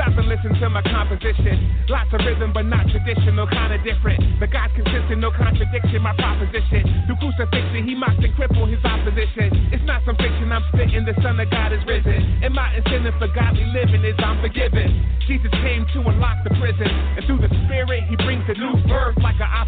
[0.00, 1.84] Stop and listen to my composition.
[1.92, 4.40] Lots of rhythm, but not traditional, kinda different.
[4.40, 7.04] But God's consistent, no contradiction, my proposition.
[7.04, 9.68] Through crucifixion, he mocked and crippled his opposition.
[9.68, 12.16] It's not some fiction I'm spitting, the Son of God is risen.
[12.40, 14.88] And my incentive for godly living is I'm forgiven.
[15.28, 19.19] Jesus came to unlock the prison, and through the Spirit, he brings a new birth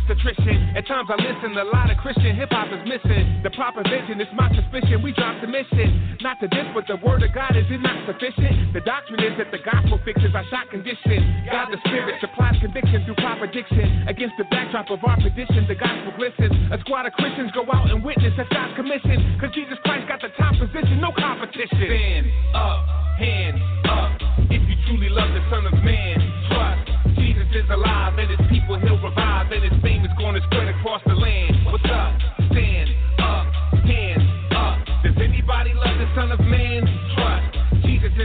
[0.02, 0.74] obstetrician.
[0.74, 3.42] At times I listen, a lot of Christian hip hop is missing.
[3.42, 6.18] The proper vision is my suspicion, we dropped the mission.
[6.20, 8.74] Not to this, but the word of God, is it not sufficient?
[8.74, 11.46] The doctrine is that the gospel fixes our shot condition.
[11.50, 14.06] God the Spirit supplies conviction through proper diction.
[14.08, 16.54] Against the backdrop of our tradition, the gospel glistens.
[16.74, 19.38] A squad of Christians go out and witness that's God's commission.
[19.38, 21.78] Cause Jesus Christ got the top position, no competition.
[21.78, 22.82] Stand up,
[23.18, 24.10] hands up.
[24.50, 26.18] If you truly love the Son of Man,
[26.50, 27.16] trust.
[27.18, 28.01] Jesus is alive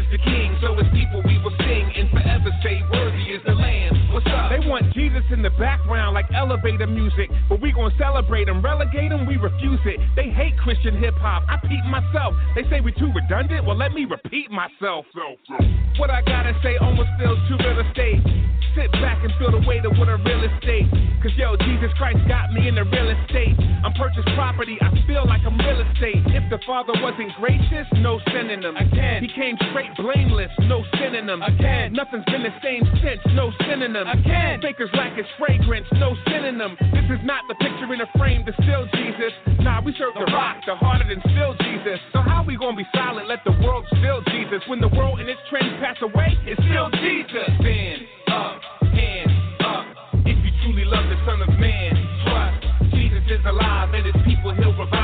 [0.10, 0.57] the King,
[5.08, 9.38] Jesus in the background like elevator music, but we gonna celebrate him, relegate him, we
[9.38, 10.00] refuse it.
[10.18, 11.44] They hate Christian hip hop.
[11.48, 12.34] I peep myself.
[12.56, 13.66] They say we too redundant.
[13.66, 15.06] Well, let me repeat myself.
[15.98, 18.20] What I gotta say almost feels too real estate.
[18.76, 20.86] Sit back and feel the weight of what a real estate.
[21.24, 23.56] Cause yo, Jesus Christ got me in the real estate.
[23.82, 26.22] I'm purchased property, I feel like I'm real estate.
[26.36, 28.76] If the Father wasn't gracious, no synonym.
[28.78, 31.42] Again, he came straight blameless, no synonym.
[31.42, 34.06] Again, nothing's been the same since, no synonym.
[34.06, 36.76] Again, fakers lack its fragrance, no synonym.
[36.92, 39.32] This is not the picture in a frame to still Jesus.
[39.62, 42.02] Nah, we serve the rock, the harder than still Jesus.
[42.12, 43.30] So how we gonna be silent?
[43.30, 44.66] Let the world still Jesus.
[44.68, 47.46] When the world and its trends pass away, it's still Jesus.
[47.62, 48.02] Stand
[48.34, 48.58] up,
[48.90, 49.86] hands up.
[50.26, 51.94] If you truly love the Son of Man,
[52.26, 52.92] trust.
[52.92, 54.97] Jesus is alive and his people he'll revive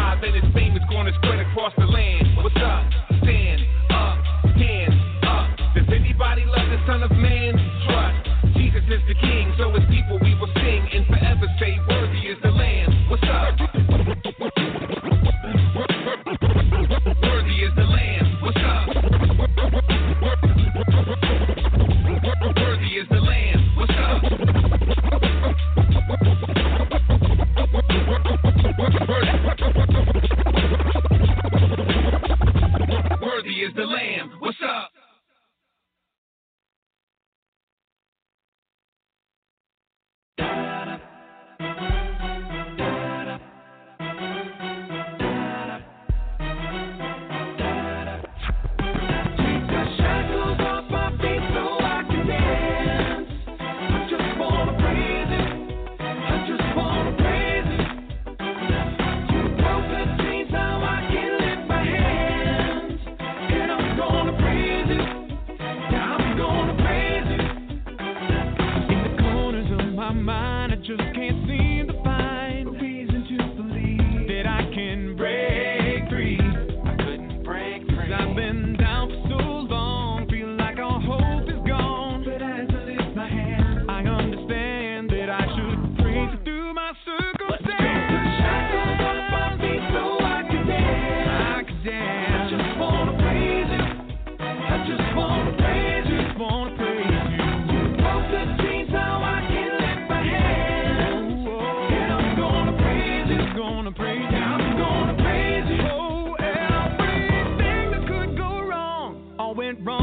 [109.73, 110.02] went wrong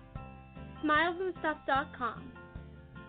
[0.83, 2.31] Smilesandstuff.com.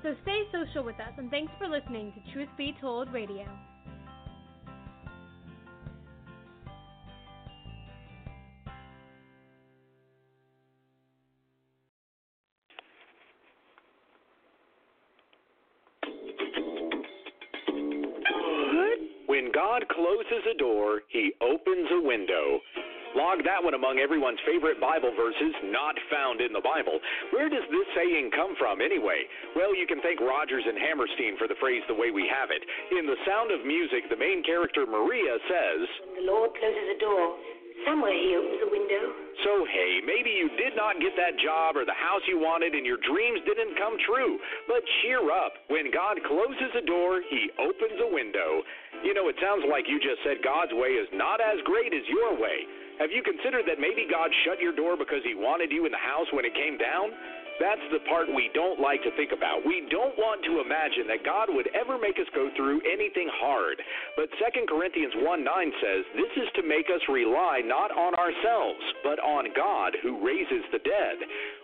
[0.03, 3.47] So stay social with us and thanks for listening to Truth Be Told Radio.
[23.62, 26.98] That one among everyone's favorite Bible verses not found in the Bible.
[27.30, 29.22] Where does this saying come from, anyway?
[29.55, 32.59] Well, you can thank Rodgers and Hammerstein for the phrase the way we have it.
[32.90, 36.98] In The Sound of Music, the main character Maria says, When the Lord closes a
[36.98, 37.39] door,
[37.86, 39.05] somewhere he opens a window.
[39.47, 42.82] So, hey, maybe you did not get that job or the house you wanted and
[42.82, 44.43] your dreams didn't come true.
[44.66, 45.55] But cheer up.
[45.70, 48.66] When God closes a door, he opens a window.
[49.06, 52.02] You know, it sounds like you just said God's way is not as great as
[52.10, 52.66] your way.
[52.98, 56.01] Have you considered that maybe God shut your door because he wanted you in the
[56.01, 57.12] house when it came down?
[57.60, 59.62] That's the part we don't like to think about.
[59.62, 63.77] We don't want to imagine that God would ever make us go through anything hard.
[64.16, 68.82] But 2 Corinthians 1 9 says, This is to make us rely not on ourselves,
[69.05, 71.16] but on God who raises the dead.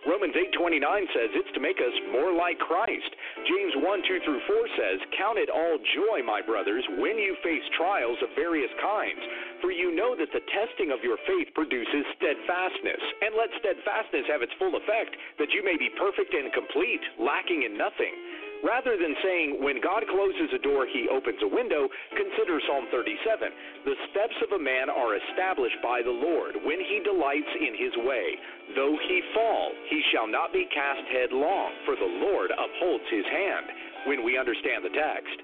[0.07, 3.11] Romans eight twenty nine says, It's to make us more like Christ.
[3.49, 7.65] James 1 2 through 4 says, Count it all joy, my brothers, when you face
[7.75, 9.19] trials of various kinds
[9.61, 13.03] for you know that the testing of your faith produces steadfastness.
[13.21, 17.63] And let steadfastness have its full effect, that you may be perfect and complete, lacking
[17.67, 18.15] in nothing.
[18.63, 23.87] Rather than saying, when God closes a door, he opens a window, consider Psalm 37.
[23.87, 27.95] The steps of a man are established by the Lord when he delights in his
[28.03, 28.35] way.
[28.75, 33.67] Though he fall, he shall not be cast headlong, for the Lord upholds his hand.
[34.07, 35.39] When we understand the text,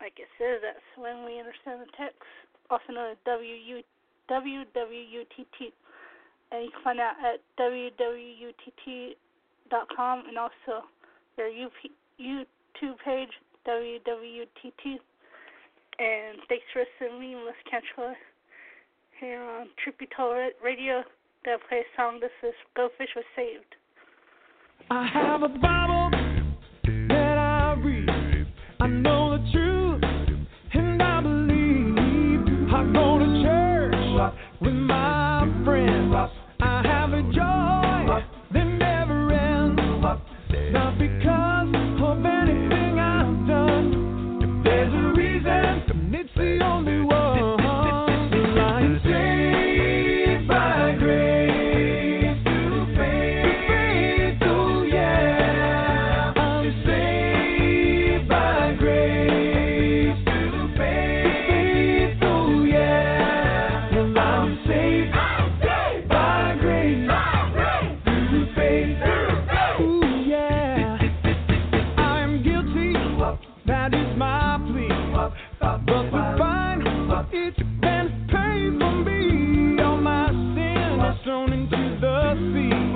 [0.00, 2.22] like it says, that's when we understand the text,
[2.70, 3.82] also known as WU,
[4.30, 5.72] WWUTT.
[6.52, 9.16] And you can find out at WWUTT.com
[10.28, 10.84] and also
[11.36, 13.30] their YouTube page,
[13.66, 15.00] WWUTT.
[15.98, 17.44] And thanks for listening.
[17.44, 18.16] Let's catch up
[19.20, 21.04] here on Trippy Toilet Radio.
[21.44, 22.20] They'll play a song.
[22.20, 23.76] This is Go Fish Was Saved.
[24.90, 26.13] I have a bottle.
[34.64, 35.13] with my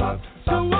[0.09, 0.23] God.
[0.47, 0.78] So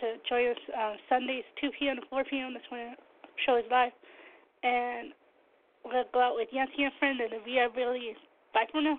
[0.00, 1.96] to join us uh, Sundays, 2 p.m.
[1.96, 2.54] to 4 p.m.
[2.54, 3.92] That's when the show is live.
[4.62, 5.12] And
[5.84, 8.14] we're going to go out with Yancy and friend, and we are really
[8.52, 8.98] bye for now.